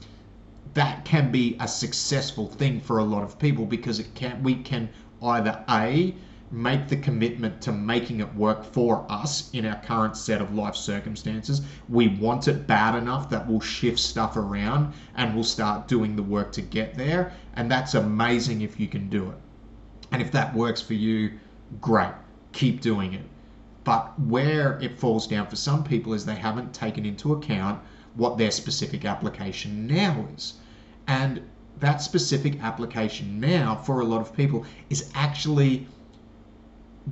that 0.75 1.05
can 1.05 1.31
be 1.31 1.57
a 1.61 1.69
successful 1.69 2.49
thing 2.49 2.81
for 2.81 2.99
a 2.99 3.05
lot 3.05 3.23
of 3.23 3.39
people 3.39 3.65
because 3.65 3.99
it 3.99 4.15
can 4.15 4.43
we 4.43 4.57
can 4.57 4.91
either 5.23 5.65
A 5.71 6.15
make 6.55 6.87
the 6.87 6.97
commitment 6.97 7.61
to 7.61 7.73
making 7.73 8.21
it 8.21 8.35
work 8.37 8.65
for 8.65 9.05
us 9.09 9.51
in 9.53 9.67
our 9.67 9.81
current 9.83 10.17
set 10.17 10.41
of 10.41 10.55
life 10.55 10.77
circumstances. 10.77 11.63
We 11.89 12.09
want 12.09 12.47
it 12.47 12.69
bad 12.69 12.95
enough 12.95 13.29
that 13.31 13.47
we'll 13.49 13.61
shift 13.61 13.99
stuff 13.99 14.37
around 14.37 14.95
and 15.17 15.35
we'll 15.35 15.43
start 15.43 15.89
doing 15.89 16.15
the 16.15 16.23
work 16.23 16.53
to 16.53 16.63
get 16.63 16.95
there. 16.95 17.33
And 17.55 17.69
that's 17.69 17.95
amazing 17.95 18.61
if 18.61 18.79
you 18.79 18.87
can 18.87 19.09
do 19.09 19.31
it. 19.31 19.37
And 20.13 20.23
if 20.23 20.31
that 20.31 20.55
works 20.55 20.81
for 20.81 20.95
you, 20.95 21.33
great, 21.81 22.15
keep 22.53 22.81
doing 22.81 23.15
it. 23.15 23.25
But 23.83 24.19
where 24.21 24.79
it 24.81 24.99
falls 24.99 25.27
down 25.27 25.49
for 25.49 25.57
some 25.57 25.83
people 25.83 26.15
is 26.15 26.25
they 26.25 26.37
haven't 26.37 26.73
taken 26.73 27.05
into 27.05 27.33
account 27.33 27.83
what 28.15 28.39
their 28.39 28.53
specific 28.53 29.05
application 29.05 29.89
now 29.89 30.29
is. 30.37 30.55
And 31.09 31.43
that 31.81 32.01
specific 32.01 32.63
application 32.63 33.41
now 33.41 33.75
for 33.75 34.01
a 34.01 34.05
lot 34.05 34.21
of 34.21 34.37
people 34.37 34.65
is 34.89 35.11
actually 35.15 35.89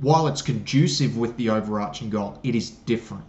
while 0.01 0.27
it's 0.27 0.41
conducive 0.41 1.17
with 1.17 1.37
the 1.37 1.49
overarching 1.49 2.09
goal, 2.09 2.39
it 2.43 2.55
is 2.55 2.71
different. 2.71 3.23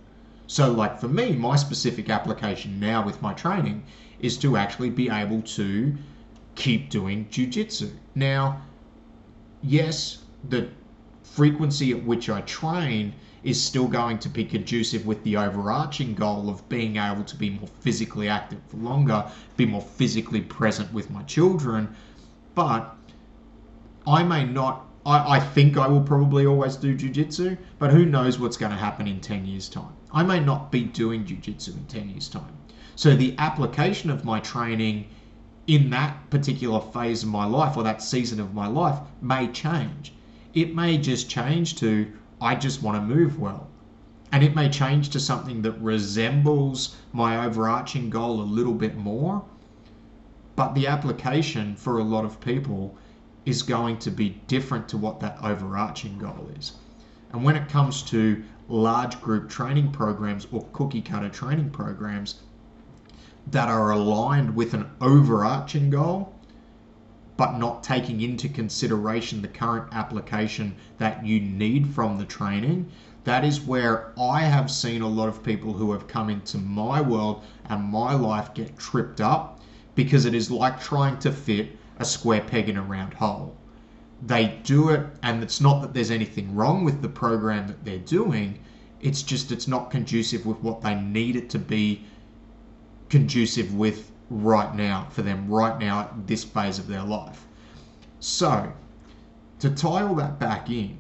So, 0.47 0.71
like 0.73 0.99
for 0.99 1.09
me, 1.09 1.33
my 1.33 1.57
specific 1.57 2.11
application 2.11 2.81
now 2.81 3.05
with 3.05 3.21
my 3.23 3.33
training 3.35 3.83
is 4.21 4.37
to 4.39 4.57
actually 4.57 4.91
be 4.91 5.11
able 5.11 5.43
to 5.43 5.95
keep 6.55 6.91
doing 6.91 7.27
jujitsu. 7.27 7.91
Now, 8.15 8.63
yes, 9.63 10.19
the 10.49 10.69
frequency 11.23 11.93
at 11.93 12.05
which 12.05 12.31
I 12.31 12.41
train 12.43 13.15
is 13.43 13.63
still 13.63 13.87
going 13.87 14.19
to 14.21 14.29
be 14.29 14.45
conducive 14.45 15.05
with 15.05 15.23
the 15.25 15.37
overarching 15.37 16.15
goal 16.15 16.49
of 16.49 16.67
being 16.69 16.97
able 16.97 17.25
to 17.25 17.37
be 17.37 17.51
more 17.51 17.69
physically 17.81 18.29
active 18.29 18.61
for 18.69 18.79
longer, 18.79 19.31
be 19.57 19.67
more 19.67 19.83
physically 19.83 20.41
present 20.41 20.93
with 20.93 21.11
my 21.11 21.23
children. 21.25 21.95
But 22.55 22.97
I 24.07 24.23
may 24.23 24.45
not 24.45 24.87
I, 25.07 25.37
I 25.37 25.41
think 25.41 25.77
I 25.77 25.87
will 25.87 26.01
probably 26.01 26.47
always 26.47 26.77
do 26.77 26.97
jujitsu, 26.97 27.59
but 27.79 27.91
who 27.91 28.07
knows 28.07 28.39
what's 28.39 28.57
going 28.57 28.73
to 28.73 28.79
happen 28.79 29.07
in 29.07 29.21
10 29.21 29.45
years' 29.45 29.69
time. 29.69 29.93
I 30.13 30.23
may 30.23 30.41
not 30.41 30.73
be 30.73 30.85
doing 30.85 31.25
jujitsu 31.25 31.77
in 31.77 31.85
10 31.87 32.09
years' 32.09 32.29
time. 32.29 32.53
So 32.97 33.15
the 33.15 33.35
application 33.39 34.09
of 34.09 34.25
my 34.25 34.41
training 34.41 35.07
in 35.67 35.91
that 35.91 36.31
particular 36.31 36.81
phase 36.81 37.23
of 37.23 37.29
my 37.29 37.45
life 37.45 37.77
or 37.77 37.83
that 37.83 38.03
season 38.03 38.41
of 38.41 38.55
my 38.55 38.67
life 38.67 38.99
may 39.21 39.49
change. 39.49 40.13
It 40.55 40.75
may 40.75 40.97
just 40.99 41.29
change 41.29 41.77
to, 41.77 42.11
I 42.41 42.55
just 42.55 42.83
want 42.83 42.97
to 42.97 43.15
move 43.15 43.39
well. 43.39 43.69
And 44.31 44.43
it 44.43 44.55
may 44.55 44.69
change 44.69 45.11
to 45.11 45.21
something 45.21 45.63
that 45.63 45.81
resembles 45.81 46.97
my 47.13 47.45
overarching 47.45 48.11
goal 48.11 48.41
a 48.41 48.43
little 48.43 48.75
bit 48.75 48.97
more. 48.97 49.45
But 50.57 50.75
the 50.75 50.87
application 50.87 51.77
for 51.77 51.99
a 51.99 52.05
lot 52.05 52.25
of 52.25 52.41
people 52.41 52.97
is 53.45 53.63
going 53.63 53.99
to 53.99 54.11
be 54.11 54.41
different 54.47 54.89
to 54.89 54.97
what 54.97 55.21
that 55.21 55.39
overarching 55.43 56.19
goal 56.19 56.51
is. 56.59 56.73
And 57.33 57.45
when 57.45 57.57
it 57.57 57.69
comes 57.69 58.03
to 58.05 58.43
large 58.69 59.21
group 59.21 59.51
training 59.51 59.91
programs 59.93 60.47
or 60.51 60.67
cookie 60.73 61.03
cutter 61.03 61.29
training 61.29 61.71
programs 61.71 62.37
that 63.51 63.69
are 63.69 63.91
aligned 63.91 64.55
with 64.55 64.73
an 64.73 64.89
overarching 65.01 65.91
goal, 65.91 66.35
but 67.37 67.59
not 67.59 67.83
taking 67.83 68.21
into 68.21 68.49
consideration 68.49 69.43
the 69.43 69.49
current 69.49 69.93
application 69.93 70.75
that 70.99 71.27
you 71.27 71.41
need 71.41 71.89
from 71.89 72.17
the 72.17 72.25
training, 72.25 72.89
that 73.25 73.45
is 73.45 73.61
where 73.61 74.13
I 74.19 74.43
have 74.43 74.71
seen 74.71 75.03
a 75.03 75.09
lot 75.09 75.29
of 75.29 75.43
people 75.43 75.73
who 75.73 75.93
have 75.93 76.07
come 76.07 76.31
into 76.31 76.59
my 76.59 77.01
world 77.01 77.43
and 77.69 77.83
my 77.83 78.15
life 78.15 78.55
get 78.55 78.79
tripped 78.79 79.21
up 79.21 79.61
because 79.95 80.25
it 80.25 80.35
is 80.35 80.51
like 80.51 80.81
trying 80.81 81.19
to 81.19 81.33
fit 81.33 81.77
a 81.99 82.05
square 82.05 82.41
peg 82.41 82.69
in 82.69 82.77
a 82.77 82.83
round 82.83 83.15
hole. 83.15 83.57
They 84.27 84.59
do 84.63 84.91
it, 84.91 85.07
and 85.23 85.43
it's 85.43 85.61
not 85.61 85.83
that 85.83 85.95
there's 85.95 86.11
anything 86.11 86.55
wrong 86.55 86.85
with 86.85 87.03
the 87.03 87.09
program 87.09 87.67
that 87.67 87.85
they're 87.85 87.99
doing, 87.99 88.59
it's 89.05 89.23
just 89.23 89.53
it's 89.53 89.69
not 89.69 89.91
conducive 89.91 90.47
with 90.47 90.59
what 90.61 90.81
they 90.81 90.95
need 90.95 91.37
it 91.37 91.51
to 91.51 91.59
be 91.59 92.03
conducive 93.11 93.75
with 93.75 94.11
right 94.31 94.75
now 94.75 95.07
for 95.11 95.21
them, 95.21 95.47
right 95.47 95.79
now 95.79 96.01
at 96.01 96.27
this 96.27 96.43
phase 96.43 96.79
of 96.79 96.89
their 96.89 97.03
life. 97.03 97.47
So, 98.19 98.73
to 99.59 99.71
tie 99.71 100.03
all 100.03 100.15
that 100.15 100.39
back 100.39 100.71
in, 100.71 100.97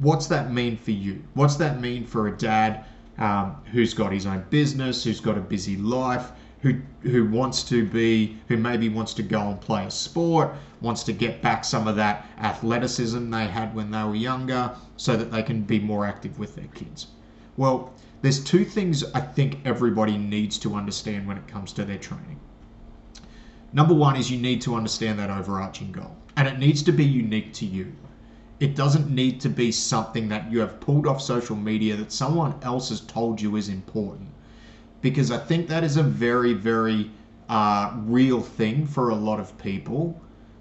what's 0.00 0.26
that 0.28 0.50
mean 0.50 0.78
for 0.78 0.92
you? 0.92 1.22
What's 1.34 1.56
that 1.56 1.80
mean 1.80 2.06
for 2.06 2.28
a 2.28 2.36
dad 2.36 2.86
um, 3.18 3.56
who's 3.70 3.92
got 3.92 4.10
his 4.10 4.24
own 4.24 4.46
business, 4.48 5.04
who's 5.04 5.20
got 5.20 5.36
a 5.36 5.40
busy 5.40 5.76
life, 5.76 6.32
who 6.62 6.80
who 7.00 7.24
wants 7.24 7.64
to 7.64 7.84
be 7.84 8.38
who 8.46 8.56
maybe 8.56 8.88
wants 8.88 9.12
to 9.14 9.22
go 9.22 9.40
and 9.40 9.60
play 9.60 9.84
a 9.84 9.90
sport 9.90 10.54
wants 10.80 11.02
to 11.02 11.12
get 11.12 11.42
back 11.42 11.64
some 11.64 11.88
of 11.88 11.96
that 11.96 12.24
athleticism 12.38 13.30
they 13.30 13.48
had 13.48 13.74
when 13.74 13.90
they 13.90 14.02
were 14.04 14.14
younger 14.14 14.70
so 14.96 15.16
that 15.16 15.32
they 15.32 15.42
can 15.42 15.62
be 15.62 15.80
more 15.80 16.06
active 16.06 16.38
with 16.38 16.54
their 16.54 16.68
kids. 16.68 17.08
Well 17.56 17.92
there's 18.20 18.44
two 18.44 18.64
things 18.64 19.02
i 19.12 19.20
think 19.20 19.58
everybody 19.64 20.16
needs 20.16 20.56
to 20.58 20.76
understand 20.76 21.26
when 21.26 21.36
it 21.36 21.48
comes 21.48 21.72
to 21.72 21.84
their 21.84 21.98
training. 21.98 22.38
Number 23.72 23.94
one 23.94 24.14
is 24.14 24.30
you 24.30 24.38
need 24.38 24.60
to 24.60 24.76
understand 24.76 25.18
that 25.18 25.30
overarching 25.30 25.90
goal 25.90 26.14
and 26.36 26.46
it 26.46 26.60
needs 26.60 26.84
to 26.84 26.92
be 26.92 27.04
unique 27.04 27.52
to 27.54 27.66
you. 27.66 27.92
It 28.60 28.76
doesn't 28.76 29.10
need 29.10 29.40
to 29.40 29.48
be 29.48 29.72
something 29.72 30.28
that 30.28 30.48
you 30.52 30.60
have 30.60 30.78
pulled 30.78 31.08
off 31.08 31.20
social 31.20 31.56
media 31.56 31.96
that 31.96 32.12
someone 32.12 32.54
else 32.62 32.90
has 32.90 33.00
told 33.00 33.40
you 33.40 33.56
is 33.56 33.68
important 33.68 34.28
because 35.02 35.30
I 35.30 35.38
think 35.38 35.68
that 35.68 35.84
is 35.84 35.96
a 35.96 36.02
very, 36.02 36.54
very 36.54 37.10
uh, 37.48 37.92
real 38.04 38.40
thing 38.40 38.86
for 38.86 39.10
a 39.10 39.14
lot 39.14 39.40
of 39.40 39.58
people. 39.58 40.18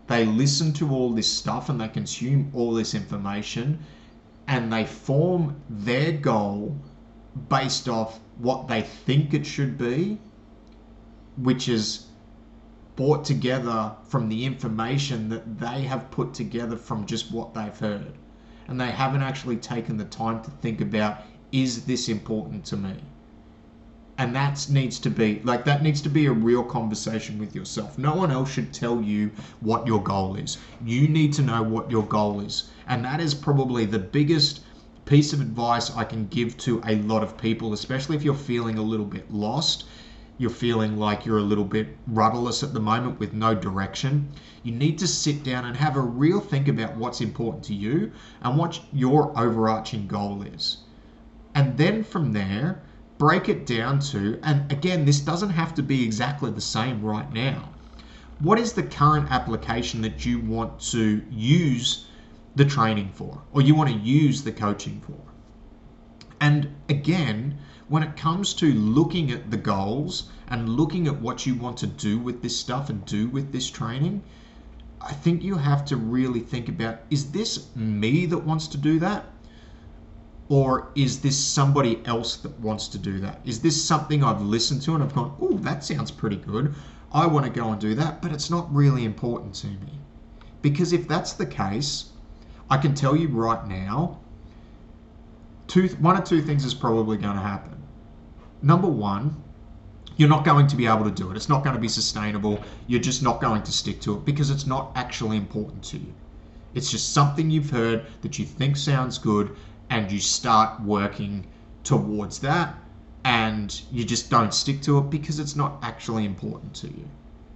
they 0.08 0.26
listen 0.26 0.74
to 0.74 0.90
all 0.92 1.12
this 1.14 1.32
stuff 1.32 1.70
and 1.70 1.80
they 1.80 1.88
consume 1.88 2.52
all 2.54 2.74
this 2.74 2.94
information 2.94 3.80
and 4.48 4.74
they 4.74 4.84
form 4.84 5.56
their 5.70 6.12
goal 6.12 6.76
based 7.48 7.88
off 7.88 8.20
what 8.40 8.68
they 8.68 8.82
think 8.82 9.34
it 9.34 9.46
should 9.46 9.78
be, 9.78 10.18
which 11.38 11.70
is 11.70 12.08
brought 12.98 13.24
together 13.24 13.96
from 14.04 14.28
the 14.28 14.44
information 14.46 15.30
that 15.30 15.60
they 15.60 15.84
have 15.84 16.12
put 16.12 16.34
together 16.34 16.76
from 16.76 17.06
just 17.06 17.32
what 17.32 17.54
they've 17.54 17.80
heard. 17.80 18.14
And 18.68 18.82
they 18.82 18.92
haven't 18.92 19.22
actually 19.22 19.58
taken 19.58 19.96
the 19.98 20.06
time 20.06 20.44
to 20.44 20.52
think 20.62 20.82
about 20.82 21.22
is 21.52 21.86
this 21.86 22.10
important 22.10 22.66
to 22.66 22.78
me? 22.78 22.96
And 24.22 24.36
that 24.36 24.70
needs 24.70 25.00
to 25.00 25.10
be 25.10 25.42
like 25.44 25.66
that 25.66 25.82
needs 25.82 26.00
to 26.02 26.10
be 26.10 26.28
a 26.28 26.32
real 26.32 26.64
conversation 26.64 27.40
with 27.40 27.56
yourself. 27.56 27.98
No 27.98 28.14
one 28.14 28.30
else 28.30 28.52
should 28.52 28.72
tell 28.72 29.02
you 29.02 29.32
what 29.62 29.88
your 29.88 30.00
goal 30.04 30.36
is. 30.36 30.60
You 30.86 31.08
need 31.08 31.34
to 31.34 31.42
know 31.42 31.64
what 31.64 31.90
your 31.90 32.06
goal 32.06 32.40
is. 32.40 32.70
And 32.86 33.04
that 33.04 33.20
is 33.20 33.34
probably 33.34 33.86
the 33.86 33.98
biggest 33.98 34.60
piece 35.06 35.34
of 35.34 35.42
advice 35.42 35.90
I 35.96 36.04
can 36.04 36.28
give 36.28 36.56
to 36.58 36.84
a 36.86 36.98
lot 36.98 37.24
of 37.24 37.36
people, 37.36 37.74
especially 37.74 38.16
if 38.16 38.22
you're 38.22 38.36
feeling 38.36 38.78
a 38.78 38.84
little 38.84 39.08
bit 39.08 39.34
lost 39.34 39.86
you're 40.38 40.52
feeling 40.52 40.98
like 40.98 41.26
you're 41.26 41.40
a 41.40 41.42
little 41.42 41.64
bit 41.64 41.98
rudderless 42.06 42.62
at 42.62 42.74
the 42.74 42.80
moment 42.80 43.20
with 43.20 43.34
no 43.34 43.56
direction, 43.56 44.28
you 44.62 44.72
need 44.72 45.00
to 45.00 45.08
sit 45.08 45.44
down 45.44 45.66
and 45.66 45.78
have 45.78 45.96
a 45.96 46.02
real 46.02 46.40
think 46.40 46.68
about 46.68 46.96
what's 46.96 47.22
important 47.22 47.64
to 47.64 47.74
you 47.74 48.12
and 48.44 48.56
what 48.56 48.80
your 48.94 49.32
overarching 49.36 50.06
goal 50.08 50.44
is. 50.44 50.78
And 51.56 51.78
then 51.78 52.04
from 52.04 52.34
there, 52.34 52.82
break 53.22 53.50
it 53.50 53.68
down 53.68 54.00
to, 54.00 54.40
and 54.42 54.72
again, 54.72 55.06
this 55.06 55.20
doesn't 55.20 55.52
have 55.52 55.76
to 55.76 55.84
be 55.84 56.04
exactly 56.04 56.50
the 56.50 56.60
same 56.60 57.04
right 57.04 57.32
now. 57.32 57.70
What 58.40 58.58
is 58.58 58.74
the 58.74 58.82
current 58.82 59.30
application 59.30 60.02
that 60.02 60.26
you 60.26 60.40
want 60.40 60.80
to 60.90 61.24
use 61.30 62.08
the 62.56 62.66
training 62.66 63.12
for, 63.14 63.40
or 63.54 63.62
you 63.62 63.76
want 63.76 63.92
to 63.92 63.96
use 63.96 64.42
the 64.42 64.52
coaching 64.52 65.04
for? 65.06 65.20
And 66.40 66.74
again, 66.90 67.60
when 67.90 68.02
it 68.02 68.18
comes 68.18 68.56
to 68.56 68.74
looking 68.74 69.30
at 69.30 69.52
the 69.52 69.58
goals 69.58 70.32
and 70.48 70.68
looking 70.68 71.06
at 71.06 71.22
what 71.22 71.46
you 71.46 71.54
want 71.54 71.78
to 71.78 71.86
do 71.86 72.18
with 72.18 72.42
this 72.42 72.60
stuff 72.60 72.90
and 72.90 73.06
do 73.06 73.28
with 73.28 73.52
this 73.52 73.70
training, 73.70 74.24
I 75.00 75.14
think 75.14 75.44
you 75.44 75.58
have 75.58 75.86
to 75.86 75.96
really 75.96 76.40
think 76.40 76.68
about 76.70 77.02
is 77.12 77.30
this 77.30 77.68
me 77.76 78.26
that 78.26 78.40
wants 78.40 78.66
to 78.70 78.78
do 78.78 78.98
that? 78.98 79.26
Or 80.52 80.92
is 80.96 81.22
this 81.22 81.38
somebody 81.38 82.02
else 82.06 82.36
that 82.38 82.60
wants 82.60 82.88
to 82.90 82.98
do 82.98 83.20
that? 83.20 83.40
Is 83.46 83.62
this 83.62 83.82
something 83.82 84.24
I've 84.24 84.42
listened 84.42 84.82
to 84.84 84.96
and 84.96 85.04
I've 85.04 85.16
gone, 85.16 85.36
oh, 85.40 85.58
that 85.60 85.84
sounds 85.84 86.12
pretty 86.12 86.36
good. 86.36 86.76
I 87.14 87.26
want 87.26 87.46
to 87.46 87.52
go 87.52 87.70
and 87.72 87.80
do 87.80 87.96
that, 87.96 88.22
but 88.22 88.32
it's 88.32 88.50
not 88.50 88.74
really 88.74 89.06
important 89.06 89.56
to 89.56 89.68
me. 89.68 89.94
Because 90.62 90.92
if 90.92 91.08
that's 91.08 91.34
the 91.34 91.46
case, 91.46 92.10
I 92.70 92.78
can 92.78 92.94
tell 92.94 93.16
you 93.16 93.30
right 93.30 93.66
now, 93.68 94.20
two, 95.68 95.88
one 96.00 96.18
or 96.18 96.22
two 96.22 96.42
things 96.42 96.66
is 96.66 96.74
probably 96.74 97.18
going 97.18 97.36
to 97.36 97.42
happen 97.42 97.82
number 98.62 98.88
one, 98.88 99.42
you're 100.18 100.30
not 100.30 100.46
going 100.46 100.68
to 100.68 100.76
be 100.76 100.86
able 100.86 101.04
to 101.04 101.12
do 101.12 101.32
it. 101.32 101.36
It's 101.36 101.50
not 101.50 101.64
going 101.64 101.76
to 101.76 101.82
be 101.82 101.88
sustainable. 101.88 102.64
You're 102.88 103.02
just 103.02 103.24
not 103.24 103.42
going 103.42 103.64
to 103.64 103.72
stick 103.72 104.02
to 104.02 104.18
it 104.18 104.26
because 104.26 104.50
it's 104.50 104.68
not 104.68 104.92
actually 104.96 105.38
important 105.38 105.84
to 105.86 105.98
you. 105.98 106.14
It's 106.74 106.92
just 106.92 107.14
something 107.14 107.50
you've 107.50 107.70
heard 107.70 108.06
that 108.22 108.38
you 108.40 108.46
think 108.46 108.78
sounds 108.78 109.18
good 109.18 109.56
and 109.92 110.12
you 110.12 110.20
start 110.20 110.82
working 110.82 111.46
towards 111.84 112.40
that 112.40 112.76
and 113.26 113.82
you 113.92 114.04
just 114.04 114.32
don't 114.32 114.54
stick 114.54 114.82
to 114.82 114.98
it 114.98 115.10
because 115.12 115.38
it's 115.38 115.56
not 115.56 115.78
actually 115.84 116.26
important 116.26 116.74
to 116.74 116.88
you 116.88 117.08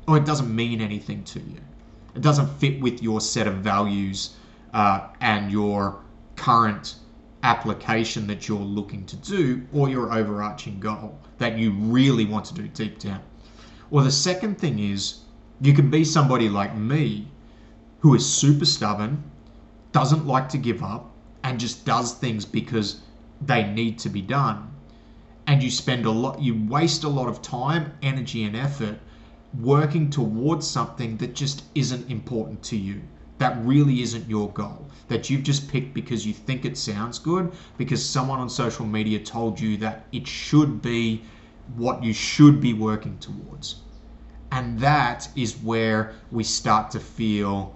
or 0.08 0.18
it 0.18 0.26
doesn't 0.26 0.54
mean 0.54 0.82
anything 0.82 1.24
to 1.24 1.40
you. 1.40 1.58
It 2.14 2.22
doesn't 2.22 2.48
fit 2.60 2.80
with 2.80 3.02
your 3.02 3.22
set 3.22 3.48
of 3.48 3.56
values 3.56 4.36
uh, 4.74 5.08
and 5.22 5.52
your 5.52 6.02
current 6.36 6.96
application 7.42 8.28
that 8.28 8.48
you're 8.48 8.60
looking 8.60 9.06
to 9.06 9.16
do 9.16 9.66
or 9.74 9.90
your 9.90 10.14
overarching 10.14 10.80
goal 10.80 11.18
that 11.38 11.58
you 11.58 11.72
really 11.72 12.26
want 12.26 12.46
to 12.46 12.54
do 12.54 12.68
deep 12.68 13.00
down. 13.00 13.22
Or 13.92 14.04
the 14.04 14.12
second 14.12 14.60
thing 14.60 14.80
is 14.80 15.20
you 15.62 15.74
can 15.74 15.90
be 15.90 16.04
somebody 16.04 16.50
like 16.50 16.76
me 16.76 17.28
who 18.00 18.14
is 18.14 18.26
super 18.26 18.66
stubborn, 18.66 19.24
doesn't 19.92 20.28
like 20.28 20.50
to 20.50 20.58
give 20.58 20.84
up, 20.84 21.15
and 21.46 21.60
just 21.60 21.86
does 21.86 22.14
things 22.16 22.44
because 22.44 23.02
they 23.40 23.64
need 23.64 24.00
to 24.00 24.10
be 24.10 24.22
done. 24.22 24.72
And 25.46 25.62
you 25.62 25.70
spend 25.70 26.06
a 26.08 26.12
lot, 26.12 26.42
you 26.42 26.66
waste 26.68 27.04
a 27.04 27.08
lot 27.08 27.30
of 27.30 27.44
time, 27.44 27.94
energy, 28.02 28.44
and 28.44 28.56
effort 28.56 28.98
working 29.62 30.10
towards 30.10 30.68
something 30.68 31.18
that 31.18 31.36
just 31.36 31.64
isn't 31.76 32.10
important 32.10 32.64
to 32.64 32.76
you 32.76 33.02
that 33.38 33.58
really 33.66 34.02
isn't 34.02 34.30
your 34.30 34.50
goal 34.52 34.90
that 35.08 35.30
you've 35.30 35.44
just 35.44 35.70
picked 35.70 35.94
because 35.94 36.26
you 36.26 36.34
think 36.34 36.66
it 36.66 36.78
sounds 36.78 37.20
good 37.20 37.52
because 37.78 38.04
someone 38.04 38.40
on 38.40 38.50
social 38.50 38.86
media 38.86 39.20
told 39.20 39.60
you 39.60 39.78
that 39.78 40.06
it 40.12 40.28
should 40.28 40.82
be 40.82 41.22
what 41.76 42.04
you 42.04 42.14
should 42.14 42.60
be 42.60 42.74
working 42.74 43.18
towards 43.20 43.76
and 44.52 44.80
that 44.80 45.28
is 45.36 45.56
where 45.58 46.14
we 46.32 46.44
start 46.44 46.92
to 46.92 47.00
feel 47.00 47.74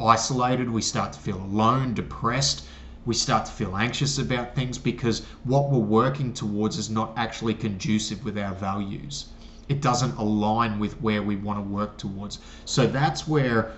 isolated 0.00 0.70
we 0.70 0.82
start 0.82 1.12
to 1.12 1.18
feel 1.18 1.38
alone 1.38 1.94
depressed 1.94 2.66
we 3.06 3.14
start 3.14 3.46
to 3.46 3.52
feel 3.52 3.76
anxious 3.76 4.18
about 4.18 4.54
things 4.54 4.76
because 4.76 5.24
what 5.44 5.70
we're 5.70 5.78
working 5.78 6.32
towards 6.32 6.76
is 6.76 6.90
not 6.90 7.12
actually 7.16 7.54
conducive 7.54 8.24
with 8.24 8.36
our 8.36 8.52
values. 8.52 9.26
It 9.68 9.80
doesn't 9.80 10.16
align 10.16 10.80
with 10.80 11.00
where 11.00 11.22
we 11.22 11.36
want 11.36 11.58
to 11.58 11.62
work 11.62 11.96
towards. 11.96 12.40
So 12.64 12.86
that's 12.86 13.26
where 13.28 13.72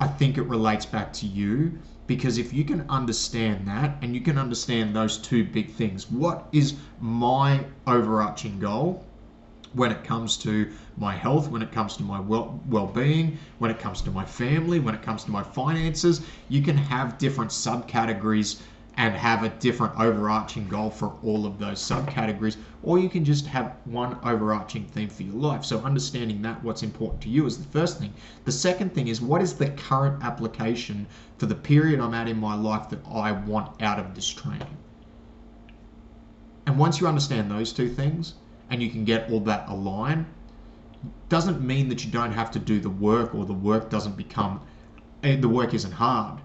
I 0.00 0.08
think 0.08 0.38
it 0.38 0.42
relates 0.44 0.86
back 0.86 1.12
to 1.14 1.26
you 1.26 1.78
because 2.06 2.38
if 2.38 2.52
you 2.52 2.64
can 2.64 2.84
understand 2.88 3.68
that 3.68 3.98
and 4.02 4.14
you 4.14 4.20
can 4.22 4.38
understand 4.38 4.96
those 4.96 5.18
two 5.18 5.44
big 5.44 5.70
things, 5.70 6.10
what 6.10 6.48
is 6.52 6.74
my 6.98 7.64
overarching 7.86 8.58
goal 8.58 9.04
when 9.74 9.90
it 9.90 10.04
comes 10.04 10.36
to 10.36 10.70
my 10.96 11.14
health, 11.14 11.48
when 11.48 11.62
it 11.62 11.72
comes 11.72 11.96
to 11.96 12.02
my 12.02 12.20
well 12.20 12.60
well-being, 12.68 13.38
when 13.58 13.70
it 13.70 13.78
comes 13.78 14.02
to 14.02 14.10
my 14.10 14.24
family, 14.24 14.78
when 14.78 14.94
it 14.94 15.02
comes 15.02 15.24
to 15.24 15.30
my 15.30 15.42
finances, 15.42 16.20
you 16.48 16.60
can 16.60 16.76
have 16.76 17.16
different 17.16 17.50
subcategories 17.50 18.60
and 18.98 19.14
have 19.14 19.42
a 19.42 19.48
different 19.48 19.98
overarching 19.98 20.68
goal 20.68 20.90
for 20.90 21.14
all 21.22 21.46
of 21.46 21.58
those 21.58 21.80
subcategories, 21.80 22.56
or 22.82 22.98
you 22.98 23.08
can 23.08 23.24
just 23.24 23.46
have 23.46 23.74
one 23.86 24.18
overarching 24.22 24.84
theme 24.84 25.08
for 25.08 25.22
your 25.22 25.34
life. 25.34 25.64
So, 25.64 25.80
understanding 25.80 26.42
that 26.42 26.62
what's 26.62 26.82
important 26.82 27.22
to 27.22 27.30
you 27.30 27.46
is 27.46 27.56
the 27.56 27.64
first 27.64 27.98
thing. 27.98 28.12
The 28.44 28.52
second 28.52 28.92
thing 28.92 29.08
is 29.08 29.22
what 29.22 29.40
is 29.40 29.54
the 29.54 29.70
current 29.70 30.22
application 30.22 31.06
for 31.38 31.46
the 31.46 31.54
period 31.54 32.00
I'm 32.00 32.12
at 32.12 32.28
in 32.28 32.38
my 32.38 32.54
life 32.54 32.90
that 32.90 33.00
I 33.10 33.32
want 33.32 33.80
out 33.80 33.98
of 33.98 34.14
this 34.14 34.28
training? 34.28 34.76
And 36.66 36.78
once 36.78 37.00
you 37.00 37.06
understand 37.06 37.50
those 37.50 37.72
two 37.72 37.88
things 37.88 38.34
and 38.72 38.82
you 38.82 38.90
can 38.90 39.04
get 39.04 39.30
all 39.30 39.40
that 39.40 39.68
aligned, 39.68 40.26
doesn't 41.28 41.60
mean 41.60 41.88
that 41.90 42.04
you 42.04 42.10
don't 42.10 42.32
have 42.32 42.50
to 42.50 42.58
do 42.58 42.80
the 42.80 42.90
work 42.90 43.34
or 43.34 43.44
the 43.44 43.52
work 43.52 43.90
doesn't 43.90 44.16
become 44.16 44.60
eh, 45.22 45.36
the 45.36 45.48
work 45.48 45.74
isn't 45.74 45.92
hard 45.92 46.40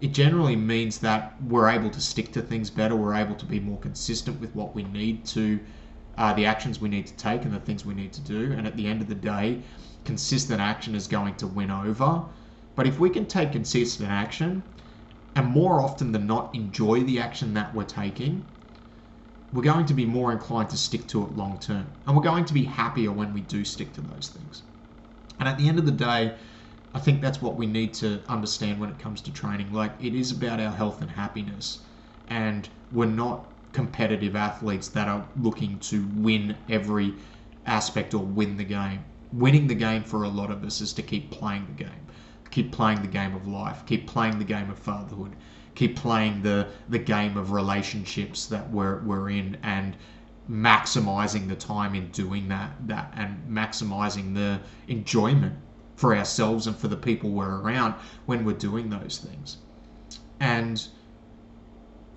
it 0.00 0.12
generally 0.12 0.56
means 0.56 0.98
that 0.98 1.34
we're 1.42 1.68
able 1.68 1.88
to 1.90 2.00
stick 2.00 2.32
to 2.32 2.42
things 2.42 2.68
better. 2.68 2.94
We're 2.94 3.14
able 3.14 3.34
to 3.36 3.46
be 3.46 3.60
more 3.60 3.78
consistent 3.78 4.40
with 4.40 4.54
what 4.54 4.74
we 4.74 4.82
need 4.82 5.24
to, 5.26 5.58
uh, 6.18 6.34
the 6.34 6.44
actions 6.44 6.80
we 6.80 6.90
need 6.90 7.06
to 7.06 7.14
take 7.14 7.44
and 7.44 7.54
the 7.54 7.60
things 7.60 7.86
we 7.86 7.94
need 7.94 8.12
to 8.12 8.20
do. 8.20 8.52
And 8.52 8.66
at 8.66 8.76
the 8.76 8.86
end 8.86 9.00
of 9.00 9.08
the 9.08 9.14
day, 9.14 9.62
consistent 10.04 10.60
action 10.60 10.94
is 10.94 11.06
going 11.06 11.36
to 11.36 11.46
win 11.46 11.70
over. 11.70 12.22
But 12.74 12.86
if 12.86 13.00
we 13.00 13.08
can 13.08 13.24
take 13.24 13.52
consistent 13.52 14.10
action 14.10 14.62
and 15.34 15.46
more 15.46 15.80
often 15.80 16.12
than 16.12 16.26
not 16.26 16.54
enjoy 16.54 17.00
the 17.00 17.18
action 17.18 17.54
that 17.54 17.74
we're 17.74 17.84
taking, 17.84 18.44
we're 19.56 19.62
going 19.62 19.86
to 19.86 19.94
be 19.94 20.04
more 20.04 20.32
inclined 20.32 20.68
to 20.68 20.76
stick 20.76 21.06
to 21.06 21.22
it 21.22 21.34
long 21.34 21.58
term. 21.58 21.86
And 22.06 22.14
we're 22.14 22.22
going 22.22 22.44
to 22.44 22.52
be 22.52 22.64
happier 22.64 23.10
when 23.10 23.32
we 23.32 23.40
do 23.40 23.64
stick 23.64 23.90
to 23.94 24.02
those 24.02 24.28
things. 24.28 24.62
And 25.40 25.48
at 25.48 25.56
the 25.56 25.66
end 25.66 25.78
of 25.78 25.86
the 25.86 25.92
day, 25.92 26.34
I 26.92 26.98
think 26.98 27.22
that's 27.22 27.40
what 27.40 27.56
we 27.56 27.66
need 27.66 27.94
to 27.94 28.20
understand 28.28 28.78
when 28.78 28.90
it 28.90 28.98
comes 28.98 29.22
to 29.22 29.32
training. 29.32 29.72
Like, 29.72 29.92
it 29.98 30.14
is 30.14 30.30
about 30.30 30.60
our 30.60 30.70
health 30.70 31.00
and 31.00 31.10
happiness. 31.10 31.78
And 32.28 32.68
we're 32.92 33.06
not 33.06 33.46
competitive 33.72 34.36
athletes 34.36 34.88
that 34.88 35.08
are 35.08 35.26
looking 35.40 35.78
to 35.80 36.06
win 36.16 36.54
every 36.68 37.14
aspect 37.64 38.12
or 38.12 38.22
win 38.24 38.58
the 38.58 38.64
game. 38.64 39.04
Winning 39.32 39.66
the 39.66 39.74
game 39.74 40.02
for 40.02 40.24
a 40.24 40.28
lot 40.28 40.50
of 40.50 40.64
us 40.64 40.82
is 40.82 40.92
to 40.94 41.02
keep 41.02 41.30
playing 41.30 41.66
the 41.66 41.84
game, 41.84 42.06
keep 42.50 42.72
playing 42.72 43.00
the 43.00 43.08
game 43.08 43.34
of 43.34 43.48
life, 43.48 43.84
keep 43.86 44.06
playing 44.06 44.38
the 44.38 44.44
game 44.44 44.68
of 44.68 44.78
fatherhood, 44.78 45.32
keep 45.76 45.94
playing 45.94 46.42
the, 46.42 46.66
the 46.88 46.98
game 46.98 47.36
of 47.36 47.52
relationships 47.52 48.46
that 48.46 48.68
we're, 48.70 49.00
we're 49.02 49.30
in 49.30 49.56
and 49.62 49.96
maximizing 50.50 51.48
the 51.48 51.54
time 51.56 51.94
in 51.94 52.08
doing 52.10 52.48
that, 52.48 52.70
that 52.86 53.12
and 53.16 53.38
maximizing 53.48 54.34
the 54.34 54.58
enjoyment 54.88 55.54
for 55.96 56.16
ourselves 56.16 56.66
and 56.66 56.76
for 56.76 56.88
the 56.88 56.96
people 56.96 57.30
we're 57.30 57.60
around 57.60 57.94
when 58.26 58.44
we're 58.44 58.56
doing 58.56 58.90
those 58.90 59.18
things. 59.18 59.58
And 60.40 60.86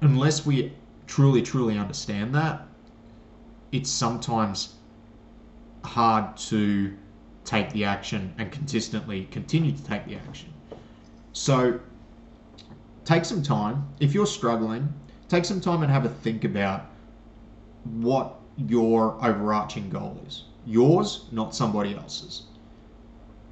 unless 0.02 0.46
we 0.46 0.74
truly, 1.08 1.42
truly 1.42 1.78
understand 1.78 2.34
that, 2.36 2.68
it's 3.72 3.90
sometimes 3.90 4.76
hard 5.84 6.36
to 6.38 6.96
take 7.46 7.72
the 7.72 7.84
action 7.84 8.34
and 8.38 8.52
consistently 8.52 9.28
continue 9.32 9.72
to 9.72 9.84
take 9.84 10.06
the 10.06 10.16
action. 10.16 10.54
So 11.34 11.80
take 13.10 13.26
some 13.26 13.42
time. 13.42 13.88
If 14.00 14.14
you're 14.14 14.28
struggling, 14.28 14.94
take 15.30 15.44
some 15.44 15.60
time 15.60 15.82
and 15.82 15.92
have 15.92 16.06
a 16.06 16.10
think 16.10 16.44
about 16.44 16.86
what 17.84 18.36
your 18.56 19.18
overarching 19.26 19.90
goal 19.90 20.22
is. 20.28 20.44
Yours, 20.68 21.26
not 21.32 21.56
somebody 21.56 21.96
else's. 21.96 22.44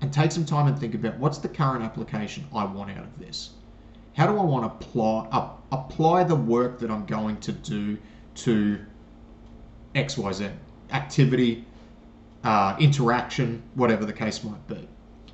And 0.01 0.13
take 0.13 0.31
some 0.31 0.45
time 0.45 0.67
and 0.67 0.77
think 0.77 0.93
about 0.93 1.17
what's 1.17 1.39
the 1.39 1.49
current 1.49 1.83
application 1.83 2.45
I 2.53 2.65
want 2.65 2.91
out 2.91 3.05
of 3.05 3.17
this. 3.17 3.49
How 4.13 4.27
do 4.27 4.37
I 4.37 4.43
want 4.43 4.63
to 4.63 4.85
apply, 4.85 5.27
uh, 5.31 5.49
apply 5.71 6.23
the 6.25 6.35
work 6.35 6.77
that 6.79 6.91
I'm 6.91 7.07
going 7.07 7.37
to 7.37 7.51
do 7.51 7.97
to 8.35 8.79
XYZ 9.95 10.51
activity, 10.91 11.65
uh, 12.43 12.75
interaction, 12.79 13.63
whatever 13.73 14.05
the 14.05 14.13
case 14.13 14.43
might 14.43 14.67
be. 14.67 14.87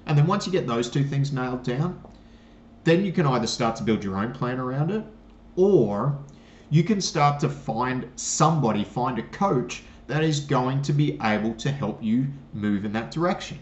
And 0.06 0.18
then 0.18 0.28
once 0.28 0.46
you 0.46 0.52
get 0.54 0.66
those 0.66 0.90
two 0.90 1.04
things 1.04 1.34
nailed 1.34 1.64
down, 1.64 2.02
then 2.84 3.06
you 3.06 3.12
can 3.12 3.26
either 3.26 3.48
start 3.48 3.76
to 3.78 3.84
build 3.84 4.04
your 4.04 4.18
own 4.18 4.32
plan 4.34 4.60
around 4.60 4.92
it 4.92 5.04
or 5.56 6.18
you 6.70 6.84
can 6.84 7.00
start 7.00 7.40
to 7.40 7.50
find 7.50 8.10
somebody, 8.16 8.84
find 8.84 9.20
a 9.20 9.24
coach 9.24 9.84
that 10.08 10.24
is 10.24 10.40
going 10.40 10.82
to 10.82 10.94
be 10.94 11.20
able 11.22 11.54
to 11.54 11.72
help 11.72 12.04
you 12.04 12.28
move 12.54 12.84
in 12.84 12.92
that 12.94 13.12
direction. 13.12 13.60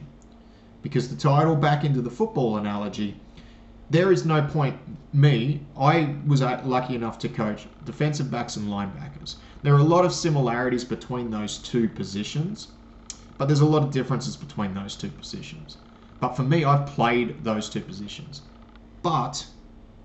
Because 0.82 1.10
the 1.10 1.16
title 1.16 1.56
back 1.56 1.84
into 1.84 2.02
the 2.02 2.10
football 2.10 2.58
analogy, 2.58 3.20
there 3.90 4.12
is 4.12 4.26
no 4.26 4.42
point. 4.42 4.78
Me, 5.14 5.60
I 5.78 6.16
was 6.26 6.42
lucky 6.42 6.96
enough 6.96 7.20
to 7.20 7.30
coach 7.30 7.68
defensive 7.84 8.32
backs 8.32 8.56
and 8.56 8.70
linebackers. 8.70 9.36
There 9.62 9.76
are 9.76 9.80
a 9.80 9.84
lot 9.84 10.06
of 10.06 10.14
similarities 10.14 10.86
between 10.86 11.30
those 11.30 11.58
two 11.58 11.90
positions, 11.90 12.70
but 13.38 13.48
there's 13.48 13.60
a 13.60 13.66
lot 13.66 13.84
of 13.84 13.92
differences 13.92 14.38
between 14.38 14.74
those 14.74 14.96
two 14.96 15.10
positions. 15.10 15.78
But 16.22 16.38
for 16.38 16.44
me, 16.44 16.64
I've 16.64 16.86
played 16.86 17.44
those 17.44 17.70
two 17.70 17.82
positions. 17.82 18.44
But 19.02 19.46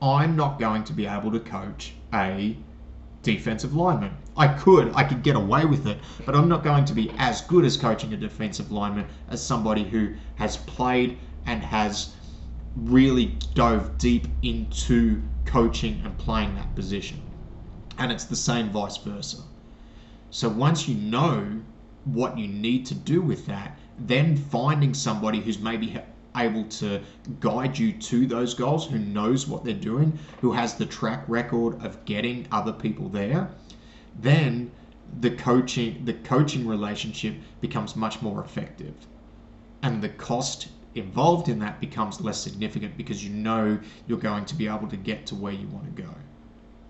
I'm 0.01 0.37
not 0.37 0.59
going 0.59 0.85
to 0.85 0.93
be 0.93 1.07
able 1.07 1.33
to 1.33 1.41
coach 1.41 1.95
a 2.13 2.57
defensive 3.23 3.75
lineman. 3.75 4.17
I 4.37 4.49
could, 4.49 4.93
I 4.95 5.05
could 5.05 5.23
get 5.23 5.37
away 5.37 5.65
with 5.65 5.87
it, 5.87 5.99
but 6.25 6.35
I'm 6.35 6.49
not 6.49 6.63
going 6.63 6.85
to 6.85 6.95
be 6.95 7.11
as 7.19 7.41
good 7.43 7.65
as 7.65 7.77
coaching 7.77 8.13
a 8.13 8.17
defensive 8.17 8.71
lineman 8.71 9.07
as 9.29 9.43
somebody 9.43 9.85
who 9.85 10.15
has 10.37 10.59
played 10.59 11.19
and 11.45 11.63
has 11.63 12.15
really 12.77 13.37
dove 13.55 13.99
deep 13.99 14.29
into 14.43 15.23
coaching 15.45 16.01
and 16.05 16.17
playing 16.19 16.55
that 16.55 16.75
position. 16.75 17.21
And 17.99 18.13
it's 18.13 18.25
the 18.25 18.37
same 18.37 18.71
vice 18.71 18.99
versa. 18.99 19.39
So 20.31 20.49
once 20.49 20.87
you 20.87 20.95
know 20.95 21.63
what 22.05 22.39
you 22.39 22.47
need 22.47 22.87
to 22.87 22.95
do 22.95 23.21
with 23.23 23.47
that, 23.47 23.79
then 23.99 24.37
finding 24.37 24.93
somebody 24.93 25.41
who's 25.41 25.59
maybe 25.59 25.99
able 26.37 26.65
to 26.65 27.01
guide 27.41 27.79
you 27.79 27.93
to 27.93 28.27
those 28.27 28.55
goals, 28.55 28.87
who 28.87 28.99
knows 28.99 29.47
what 29.47 29.65
they're 29.65 29.75
doing, 29.75 30.19
who 30.41 30.53
has 30.53 30.75
the 30.75 30.87
track 30.87 31.25
record 31.29 31.83
of 31.85 32.05
getting 32.05 32.47
other 32.53 32.73
people 32.73 33.09
there, 33.09 33.51
then 34.21 34.71
the 35.21 35.31
coaching 35.31 36.05
the 36.05 36.15
coaching 36.15 36.67
relationship 36.67 37.35
becomes 37.61 37.97
much 37.97 38.23
more 38.23 38.41
effective. 38.43 38.95
And 39.83 40.03
the 40.03 40.09
cost 40.11 40.69
involved 40.95 41.49
in 41.49 41.59
that 41.61 41.81
becomes 41.81 42.21
less 42.21 42.41
significant 42.41 42.97
because 42.97 43.23
you 43.23 43.31
know 43.31 43.79
you're 44.07 44.19
going 44.19 44.45
to 44.47 44.55
be 44.55 44.67
able 44.67 44.89
to 44.89 44.97
get 44.97 45.27
to 45.27 45.35
where 45.35 45.53
you 45.53 45.69
want 45.69 45.85
to 45.85 46.03
go. 46.03 46.11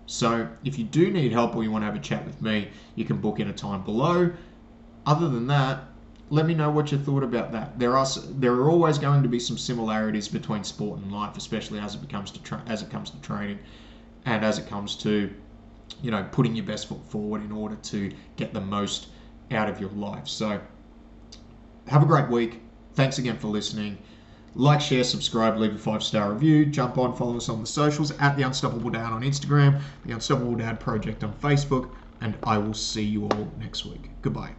So 0.05 0.47
if 0.63 0.79
you 0.79 0.85
do 0.85 1.11
need 1.11 1.33
help 1.33 1.55
or 1.55 1.63
you 1.63 1.71
want 1.71 1.81
to 1.81 1.85
have 1.87 1.95
a 1.95 1.99
chat 1.99 2.25
with 2.25 2.41
me, 2.41 2.69
you 2.95 3.03
can 3.03 3.17
book 3.17 3.39
in 3.39 3.49
a 3.49 3.53
time 3.53 3.83
below. 3.83 4.31
Other 5.05 5.27
than 5.27 5.47
that, 5.47 5.83
let 6.29 6.45
me 6.45 6.53
know 6.53 6.69
what 6.69 6.91
you 6.91 6.97
thought 6.97 7.23
about 7.23 7.51
that. 7.53 7.79
There 7.79 7.97
are 7.97 8.05
there 8.31 8.53
are 8.53 8.69
always 8.69 8.97
going 8.97 9.23
to 9.23 9.29
be 9.29 9.39
some 9.39 9.57
similarities 9.57 10.27
between 10.27 10.63
sport 10.63 10.99
and 10.99 11.11
life, 11.11 11.37
especially 11.37 11.79
as 11.79 11.95
it 11.95 12.01
becomes 12.01 12.31
to 12.31 12.41
tra- 12.41 12.63
as 12.67 12.81
it 12.81 12.89
comes 12.89 13.09
to 13.11 13.21
training, 13.21 13.59
and 14.25 14.43
as 14.43 14.59
it 14.59 14.67
comes 14.67 14.95
to, 14.97 15.33
you 16.01 16.11
know, 16.11 16.27
putting 16.31 16.55
your 16.55 16.65
best 16.65 16.87
foot 16.87 17.03
forward 17.09 17.43
in 17.43 17.51
order 17.51 17.75
to 17.75 18.11
get 18.35 18.53
the 18.53 18.61
most 18.61 19.07
out 19.51 19.69
of 19.69 19.79
your 19.79 19.91
life. 19.91 20.27
So, 20.27 20.59
have 21.87 22.03
a 22.03 22.05
great 22.05 22.29
week. 22.29 22.61
Thanks 22.93 23.19
again 23.19 23.37
for 23.37 23.47
listening. 23.47 23.97
Like, 24.55 24.81
share, 24.81 25.03
subscribe, 25.03 25.57
leave 25.57 25.75
a 25.75 25.77
five 25.77 26.03
star 26.03 26.33
review. 26.33 26.65
Jump 26.65 26.97
on, 26.97 27.15
follow 27.15 27.37
us 27.37 27.47
on 27.47 27.61
the 27.61 27.67
socials 27.67 28.11
at 28.19 28.35
The 28.35 28.43
Unstoppable 28.43 28.89
Dad 28.89 29.11
on 29.13 29.21
Instagram, 29.21 29.79
The 30.03 30.13
Unstoppable 30.13 30.55
Dad 30.55 30.79
Project 30.79 31.23
on 31.23 31.31
Facebook, 31.33 31.91
and 32.21 32.35
I 32.43 32.57
will 32.57 32.73
see 32.73 33.03
you 33.03 33.25
all 33.27 33.51
next 33.59 33.85
week. 33.85 34.09
Goodbye. 34.23 34.55